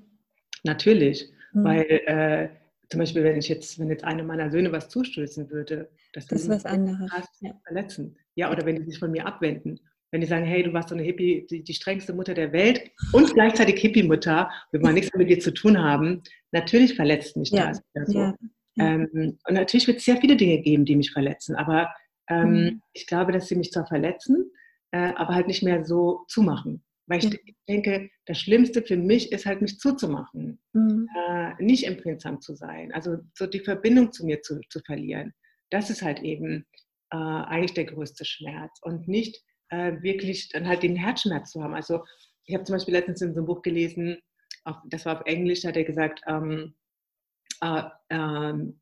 natürlich, 0.62 1.32
mhm. 1.52 1.64
weil 1.64 1.86
äh, 2.06 2.59
zum 2.90 2.98
Beispiel, 2.98 3.22
wenn 3.22 3.38
ich 3.38 3.48
jetzt, 3.48 3.78
wenn 3.78 3.88
jetzt 3.88 4.04
einem 4.04 4.26
meiner 4.26 4.50
Söhne 4.50 4.72
was 4.72 4.88
zustößen 4.88 5.50
würde, 5.50 5.88
das, 6.12 6.26
das 6.26 6.42
ist 6.42 6.48
was 6.48 6.66
anderes. 6.66 7.10
Ja. 7.40 7.52
Verletzen. 7.64 8.16
Ja, 8.34 8.50
oder 8.50 8.66
wenn 8.66 8.76
die 8.76 8.84
sich 8.84 8.98
von 8.98 9.12
mir 9.12 9.26
abwenden. 9.26 9.80
Wenn 10.10 10.20
die 10.20 10.26
sagen, 10.26 10.44
hey, 10.44 10.64
du 10.64 10.72
warst 10.72 10.88
so 10.88 10.96
eine 10.96 11.04
Hippie, 11.04 11.46
die, 11.48 11.62
die 11.62 11.74
strengste 11.74 12.12
Mutter 12.12 12.34
der 12.34 12.52
Welt 12.52 12.90
und 13.12 13.32
gleichzeitig 13.32 13.80
Hippie-Mutter, 13.80 14.50
wir 14.72 14.82
wollen 14.82 14.94
nichts 14.94 15.14
mit 15.16 15.30
dir 15.30 15.38
zu 15.38 15.52
tun 15.52 15.78
haben, 15.78 16.22
natürlich 16.50 16.96
verletzt 16.96 17.36
mich 17.36 17.50
ja. 17.50 17.72
das. 17.94 18.08
So. 18.08 18.18
Ja. 18.18 18.34
Ähm, 18.76 19.08
und 19.46 19.54
natürlich 19.54 19.86
wird 19.86 19.98
es 19.98 20.04
sehr 20.04 20.16
viele 20.16 20.36
Dinge 20.36 20.60
geben, 20.62 20.84
die 20.84 20.96
mich 20.96 21.12
verletzen, 21.12 21.54
aber 21.54 21.94
ähm, 22.28 22.52
mhm. 22.52 22.82
ich 22.92 23.06
glaube, 23.06 23.30
dass 23.30 23.46
sie 23.46 23.54
mich 23.54 23.70
zwar 23.70 23.86
verletzen, 23.86 24.50
äh, 24.90 25.12
aber 25.14 25.34
halt 25.34 25.46
nicht 25.46 25.62
mehr 25.62 25.84
so 25.84 26.24
zumachen. 26.26 26.82
Weil 27.10 27.18
ich 27.18 27.24
ja. 27.24 27.38
denke, 27.68 28.08
das 28.26 28.38
Schlimmste 28.38 28.82
für 28.82 28.96
mich 28.96 29.32
ist 29.32 29.44
halt, 29.44 29.62
mich 29.62 29.80
zuzumachen, 29.80 30.60
mhm. 30.72 31.08
äh, 31.28 31.60
nicht 31.60 31.84
empfindsam 31.84 32.40
zu 32.40 32.54
sein, 32.54 32.92
also 32.92 33.16
so 33.34 33.48
die 33.48 33.58
Verbindung 33.58 34.12
zu 34.12 34.24
mir 34.24 34.42
zu, 34.42 34.60
zu 34.68 34.78
verlieren. 34.86 35.34
Das 35.70 35.90
ist 35.90 36.02
halt 36.02 36.20
eben 36.20 36.64
äh, 37.10 37.16
eigentlich 37.16 37.74
der 37.74 37.86
größte 37.86 38.24
Schmerz 38.24 38.78
und 38.82 39.08
nicht 39.08 39.42
äh, 39.70 40.00
wirklich 40.02 40.50
dann 40.50 40.68
halt 40.68 40.84
den 40.84 40.94
Herzschmerz 40.94 41.50
zu 41.50 41.60
haben. 41.64 41.74
Also 41.74 42.04
ich 42.44 42.54
habe 42.54 42.62
zum 42.62 42.76
Beispiel 42.76 42.94
letztens 42.94 43.22
in 43.22 43.34
so 43.34 43.40
einem 43.40 43.46
Buch 43.46 43.62
gelesen, 43.62 44.18
auf, 44.62 44.76
das 44.86 45.04
war 45.04 45.18
auf 45.18 45.26
Englisch, 45.26 45.62
da 45.62 45.68
hat 45.70 45.76
er 45.76 45.84
gesagt, 45.84 46.20
ähm, 46.28 46.74
uh, 47.64 47.82
um, 48.12 48.80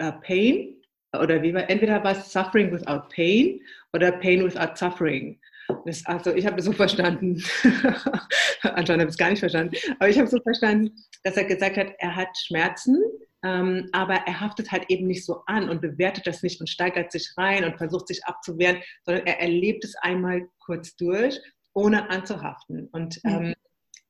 uh, 0.00 0.12
Pain 0.22 0.80
oder 1.12 1.42
wie 1.42 1.52
war, 1.52 1.68
entweder 1.68 2.04
war 2.04 2.12
es 2.12 2.32
Suffering 2.32 2.70
without 2.70 3.08
Pain 3.12 3.60
oder 3.92 4.12
Pain 4.12 4.44
without 4.44 4.76
Suffering. 4.76 5.40
Das, 5.86 6.04
also 6.06 6.34
ich 6.34 6.46
habe 6.46 6.58
es 6.58 6.64
so 6.64 6.72
verstanden, 6.72 7.42
anscheinend 8.62 9.02
habe 9.02 9.04
ich 9.04 9.08
es 9.08 9.18
gar 9.18 9.30
nicht 9.30 9.40
verstanden, 9.40 9.76
aber 9.98 10.08
ich 10.08 10.18
habe 10.18 10.28
so 10.28 10.40
verstanden, 10.40 10.90
dass 11.22 11.36
er 11.36 11.44
gesagt 11.44 11.76
hat, 11.76 11.92
er 11.98 12.16
hat 12.16 12.28
Schmerzen, 12.36 13.02
ähm, 13.44 13.88
aber 13.92 14.14
er 14.14 14.40
haftet 14.40 14.72
halt 14.72 14.84
eben 14.88 15.06
nicht 15.06 15.24
so 15.24 15.42
an 15.46 15.68
und 15.68 15.80
bewertet 15.80 16.26
das 16.26 16.42
nicht 16.42 16.60
und 16.60 16.68
steigert 16.68 17.12
sich 17.12 17.32
rein 17.36 17.64
und 17.64 17.76
versucht 17.76 18.08
sich 18.08 18.24
abzuwehren, 18.24 18.82
sondern 19.04 19.26
er 19.26 19.40
erlebt 19.40 19.84
es 19.84 19.94
einmal 19.96 20.48
kurz 20.58 20.96
durch, 20.96 21.38
ohne 21.74 22.08
anzuhaften. 22.10 22.88
Und, 22.92 23.20
ähm, 23.24 23.54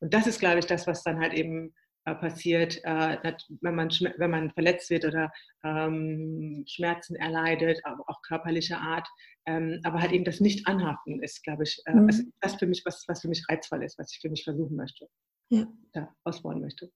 und 0.01 0.15
das 0.15 0.27
ist, 0.27 0.39
glaube 0.39 0.61
ich, 0.61 0.67
das, 0.67 0.87
was 0.87 1.03
dann 1.03 1.19
halt 1.19 1.35
eben 1.35 1.75
passiert, 2.13 2.81
äh, 2.85 3.33
wenn, 3.63 3.75
man, 3.75 3.89
wenn 3.89 4.31
man 4.31 4.51
verletzt 4.51 4.91
wird 4.91 5.07
oder 5.07 5.33
ähm, 5.65 6.65
Schmerzen 6.69 7.17
erleidet, 7.17 7.81
aber 7.85 8.05
auch 8.07 8.21
körperlicher 8.23 8.79
Art. 8.79 9.09
Ähm, 9.47 9.81
aber 9.85 10.01
halt 10.01 10.13
eben 10.13 10.25
das 10.25 10.41
Nicht-Anhaften 10.41 11.23
ist, 11.23 11.43
glaube 11.43 11.63
ich, 11.63 11.81
äh, 11.87 11.95
mhm. 11.95 12.07
also 12.07 12.23
das 12.41 12.57
für 12.57 12.67
mich, 12.67 12.83
was, 12.85 13.05
was 13.09 13.23
für 13.23 13.29
mich 13.29 13.45
reizvoll 13.49 13.83
ist, 13.83 13.99
was 13.99 14.13
ich 14.13 14.21
für 14.21 14.29
mich 14.29 14.45
versuchen 14.45 14.77
möchte. 14.77 15.09
Ja. 15.49 15.67
ja 15.95 16.15
ausbauen 16.25 16.61
möchte. 16.61 16.91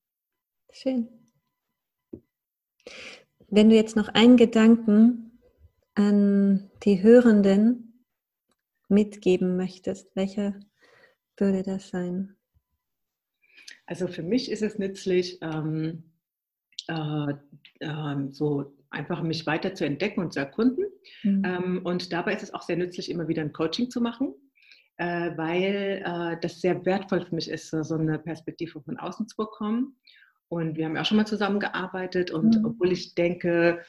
Schön. 0.72 1.08
Wenn 3.48 3.70
du 3.70 3.76
jetzt 3.76 3.96
noch 3.96 4.08
einen 4.08 4.36
Gedanken 4.36 5.40
an 5.94 6.70
die 6.84 7.02
Hörenden 7.02 8.04
mitgeben 8.88 9.56
möchtest, 9.56 10.14
welcher 10.14 10.58
würde 11.36 11.62
das 11.62 11.88
sein? 11.88 12.37
Also 13.88 14.06
für 14.06 14.22
mich 14.22 14.50
ist 14.50 14.62
es 14.62 14.78
nützlich, 14.78 15.38
ähm, 15.40 16.02
äh, 16.88 17.32
äh, 17.80 18.30
so 18.30 18.76
einfach 18.90 19.22
mich 19.22 19.46
weiter 19.46 19.74
zu 19.74 19.86
entdecken 19.86 20.20
und 20.20 20.34
zu 20.34 20.40
erkunden. 20.40 20.84
Mhm. 21.22 21.42
Ähm, 21.44 21.80
und 21.84 22.12
dabei 22.12 22.34
ist 22.34 22.42
es 22.42 22.52
auch 22.52 22.62
sehr 22.62 22.76
nützlich, 22.76 23.10
immer 23.10 23.28
wieder 23.28 23.40
ein 23.40 23.54
Coaching 23.54 23.88
zu 23.88 24.02
machen, 24.02 24.34
äh, 24.98 25.30
weil 25.36 26.02
äh, 26.04 26.36
das 26.42 26.60
sehr 26.60 26.84
wertvoll 26.84 27.24
für 27.24 27.34
mich 27.34 27.48
ist, 27.48 27.70
so 27.70 27.94
eine 27.94 28.18
Perspektive 28.18 28.82
von 28.82 28.98
außen 28.98 29.26
zu 29.26 29.36
bekommen. 29.36 29.96
Und 30.50 30.76
wir 30.76 30.84
haben 30.84 30.94
ja 30.94 31.00
auch 31.00 31.06
schon 31.06 31.16
mal 31.16 31.26
zusammengearbeitet 31.26 32.30
und 32.30 32.58
mhm. 32.58 32.66
obwohl 32.66 32.92
ich 32.92 33.14
denke, 33.14 33.82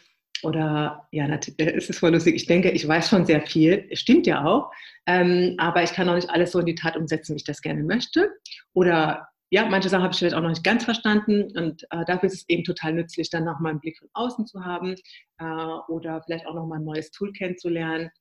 oder 0.43 1.09
ja, 1.11 1.27
es 1.57 1.89
ist 1.89 1.99
voll 1.99 2.11
lustig. 2.11 2.35
Ich 2.35 2.45
denke, 2.45 2.71
ich 2.71 2.87
weiß 2.87 3.09
schon 3.09 3.25
sehr 3.25 3.41
viel. 3.41 3.85
Es 3.89 3.99
stimmt 3.99 4.27
ja 4.27 4.45
auch. 4.45 4.71
Ähm, 5.05 5.55
aber 5.57 5.83
ich 5.83 5.91
kann 5.91 6.07
auch 6.07 6.15
nicht 6.15 6.29
alles 6.29 6.53
so 6.53 6.59
in 6.59 6.67
die 6.67 6.75
Tat 6.75 6.95
umsetzen, 6.95 7.33
wie 7.33 7.39
ich 7.39 7.43
das 7.43 7.61
gerne 7.61 7.83
möchte. 7.83 8.31
Oder 8.71 9.27
ja, 9.51 9.67
manche 9.67 9.89
Sachen 9.89 10.03
habe 10.03 10.13
ich 10.13 10.19
vielleicht 10.19 10.35
auch 10.35 10.41
noch 10.41 10.49
nicht 10.49 10.63
ganz 10.63 10.85
verstanden 10.85 11.57
und 11.57 11.83
äh, 11.89 12.05
dafür 12.05 12.27
ist 12.27 12.35
es 12.35 12.49
eben 12.49 12.63
total 12.63 12.93
nützlich, 12.93 13.29
dann 13.29 13.45
nochmal 13.45 13.71
einen 13.71 13.79
Blick 13.79 13.97
von 13.97 14.09
außen 14.13 14.45
zu 14.45 14.63
haben 14.63 14.95
äh, 15.39 15.43
oder 15.87 16.21
vielleicht 16.23 16.45
auch 16.45 16.53
nochmal 16.53 16.79
ein 16.79 16.85
neues 16.85 17.09
Tool 17.11 17.33
kennenzulernen. 17.33 18.11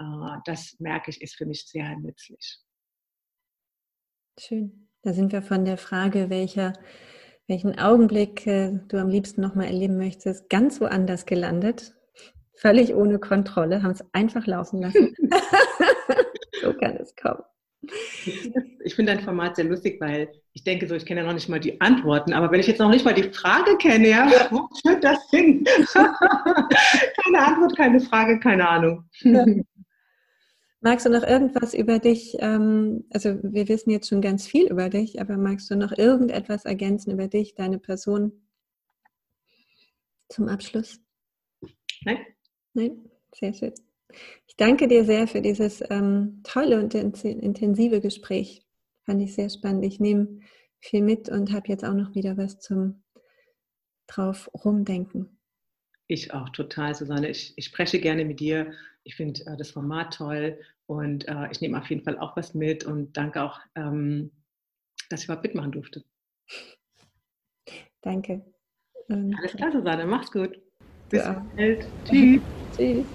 Äh, 0.00 0.04
das 0.46 0.76
merke 0.78 1.10
ich, 1.10 1.20
ist 1.20 1.36
für 1.36 1.44
mich 1.44 1.66
sehr 1.66 1.96
nützlich. 1.98 2.58
Schön. 4.38 4.88
Da 5.02 5.12
sind 5.12 5.32
wir 5.32 5.42
von 5.42 5.64
der 5.64 5.76
Frage, 5.76 6.30
welcher, 6.30 6.72
welchen 7.46 7.78
Augenblick 7.78 8.46
äh, 8.46 8.72
du 8.88 8.98
am 8.98 9.08
liebsten 9.08 9.42
nochmal 9.42 9.66
erleben 9.66 9.98
möchtest, 9.98 10.48
ganz 10.48 10.80
woanders 10.80 11.26
gelandet. 11.26 11.94
Völlig 12.56 12.94
ohne 12.94 13.18
Kontrolle, 13.18 13.82
haben 13.82 13.92
es 13.92 14.04
einfach 14.12 14.46
laufen 14.46 14.80
lassen. 14.80 15.14
so 16.62 16.72
kann 16.74 16.96
es 16.96 17.14
kommen. 17.14 17.42
Ich 18.84 18.94
finde 18.94 19.14
dein 19.14 19.24
Format 19.24 19.56
sehr 19.56 19.64
lustig, 19.64 20.00
weil 20.00 20.30
ich 20.52 20.64
denke 20.64 20.88
so, 20.88 20.94
ich 20.94 21.06
kenne 21.06 21.20
ja 21.20 21.26
noch 21.26 21.34
nicht 21.34 21.48
mal 21.48 21.60
die 21.60 21.80
Antworten, 21.80 22.32
aber 22.32 22.50
wenn 22.50 22.60
ich 22.60 22.66
jetzt 22.66 22.80
noch 22.80 22.90
nicht 22.90 23.04
mal 23.04 23.14
die 23.14 23.30
Frage 23.30 23.76
kenne, 23.78 24.08
ja, 24.08 24.48
wo 24.50 24.68
führt 24.82 25.04
das 25.04 25.28
hin? 25.30 25.64
keine 25.92 27.46
Antwort, 27.46 27.76
keine 27.76 28.00
Frage, 28.00 28.40
keine 28.40 28.68
Ahnung. 28.68 29.04
Ja. 29.20 29.44
Magst 30.80 31.06
du 31.06 31.10
noch 31.10 31.24
irgendwas 31.24 31.74
über 31.74 31.98
dich? 31.98 32.36
Ähm, 32.38 33.04
also 33.10 33.38
wir 33.42 33.68
wissen 33.68 33.90
jetzt 33.90 34.08
schon 34.08 34.20
ganz 34.20 34.46
viel 34.46 34.68
über 34.68 34.88
dich, 34.88 35.20
aber 35.20 35.36
magst 35.36 35.70
du 35.70 35.76
noch 35.76 35.92
irgendetwas 35.96 36.64
ergänzen 36.64 37.12
über 37.12 37.26
dich, 37.26 37.54
deine 37.54 37.78
Person 37.78 38.32
zum 40.28 40.48
Abschluss? 40.48 41.00
Nein. 42.04 42.18
Nein? 42.74 43.10
Sehr 43.34 43.52
schön. 43.54 43.74
Ich 44.46 44.56
danke 44.56 44.88
dir 44.88 45.04
sehr 45.04 45.26
für 45.26 45.42
dieses 45.42 45.82
ähm, 45.90 46.40
tolle 46.44 46.80
und 46.80 46.94
intensive 46.94 48.00
Gespräch. 48.00 48.66
Fand 49.04 49.22
ich 49.22 49.34
sehr 49.34 49.50
spannend. 49.50 49.84
Ich 49.84 50.00
nehme 50.00 50.40
viel 50.80 51.02
mit 51.02 51.28
und 51.28 51.52
habe 51.52 51.68
jetzt 51.68 51.84
auch 51.84 51.94
noch 51.94 52.14
wieder 52.14 52.36
was 52.36 52.58
zum 52.58 53.02
drauf 54.06 54.50
rumdenken. 54.64 55.38
Ich 56.06 56.32
auch 56.32 56.48
total, 56.50 56.94
Susanne. 56.94 57.28
Ich, 57.28 57.52
ich 57.56 57.66
spreche 57.66 58.00
gerne 58.00 58.24
mit 58.24 58.40
dir. 58.40 58.72
Ich 59.04 59.14
finde 59.14 59.44
äh, 59.46 59.56
das 59.56 59.70
Format 59.70 60.14
toll 60.14 60.58
und 60.86 61.28
äh, 61.28 61.50
ich 61.50 61.60
nehme 61.60 61.78
auf 61.78 61.88
jeden 61.90 62.02
Fall 62.02 62.18
auch 62.18 62.36
was 62.36 62.54
mit 62.54 62.84
und 62.84 63.16
danke 63.16 63.42
auch, 63.42 63.60
ähm, 63.74 64.30
dass 65.10 65.20
ich 65.20 65.26
überhaupt 65.26 65.44
mitmachen 65.44 65.72
durfte. 65.72 66.02
Danke. 68.00 68.42
Und 69.08 69.34
Alles 69.34 69.52
klar, 69.52 69.72
Susanne. 69.72 70.06
Mach's 70.06 70.30
gut. 70.30 70.58
Bis 71.10 71.24
bald. 71.56 71.86
Tschüss. 72.04 72.40
Tschüss. 72.76 73.06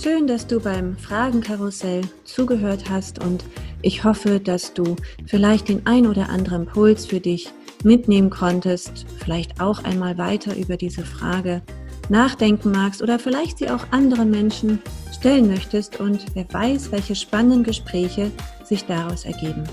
Schön, 0.00 0.28
dass 0.28 0.46
du 0.46 0.60
beim 0.60 0.96
Fragenkarussell 0.96 2.02
zugehört 2.22 2.88
hast 2.88 3.18
und 3.24 3.44
Ich 3.82 4.04
hoffe, 4.04 4.38
dass 4.38 4.72
du 4.72 4.94
vielleicht 5.26 5.68
den 5.68 5.86
ein 5.88 6.06
oder 6.06 6.28
anderen 6.28 6.66
Impuls 6.66 7.04
für 7.04 7.18
dich 7.18 7.52
mitnehmen 7.82 8.30
konntest, 8.30 9.06
vielleicht 9.18 9.60
auch 9.60 9.82
einmal 9.82 10.16
weiter 10.16 10.56
über 10.56 10.76
diese 10.76 11.04
Frage 11.04 11.62
nachdenken 12.08 12.70
magst 12.70 13.02
oder 13.02 13.18
vielleicht 13.18 13.58
sie 13.58 13.70
auch 13.70 13.90
anderen 13.90 14.30
Menschen 14.30 14.80
stellen 15.12 15.48
möchtest 15.48 15.98
und 15.98 16.26
wer 16.34 16.46
weiß, 16.52 16.92
welche 16.92 17.16
spannenden 17.16 17.64
Gespräche 17.64 18.30
sich 18.62 18.84
daraus 18.84 19.24
ergeben. 19.24 19.64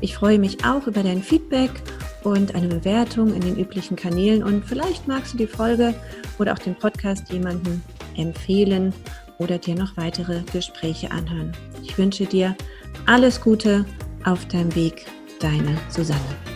Ich 0.00 0.14
freue 0.14 0.38
mich 0.38 0.64
auch 0.64 0.86
über 0.86 1.02
dein 1.02 1.22
Feedback 1.22 1.70
und 2.24 2.54
eine 2.54 2.68
Bewertung 2.68 3.34
in 3.34 3.42
den 3.42 3.58
üblichen 3.58 3.96
Kanälen 3.96 4.42
und 4.42 4.64
vielleicht 4.64 5.06
magst 5.06 5.34
du 5.34 5.36
die 5.36 5.46
Folge 5.46 5.94
oder 6.38 6.54
auch 6.54 6.58
den 6.58 6.74
Podcast 6.74 7.30
jemandem 7.30 7.82
empfehlen 8.16 8.94
oder 9.38 9.58
dir 9.58 9.74
noch 9.74 9.96
weitere 9.96 10.42
Gespräche 10.52 11.10
anhören. 11.10 11.52
Ich 11.82 11.96
wünsche 11.98 12.26
dir 12.26 12.56
alles 13.06 13.40
Gute 13.40 13.84
auf 14.24 14.46
deinem 14.46 14.74
Weg, 14.74 15.06
deine 15.40 15.76
Susanne. 15.88 16.55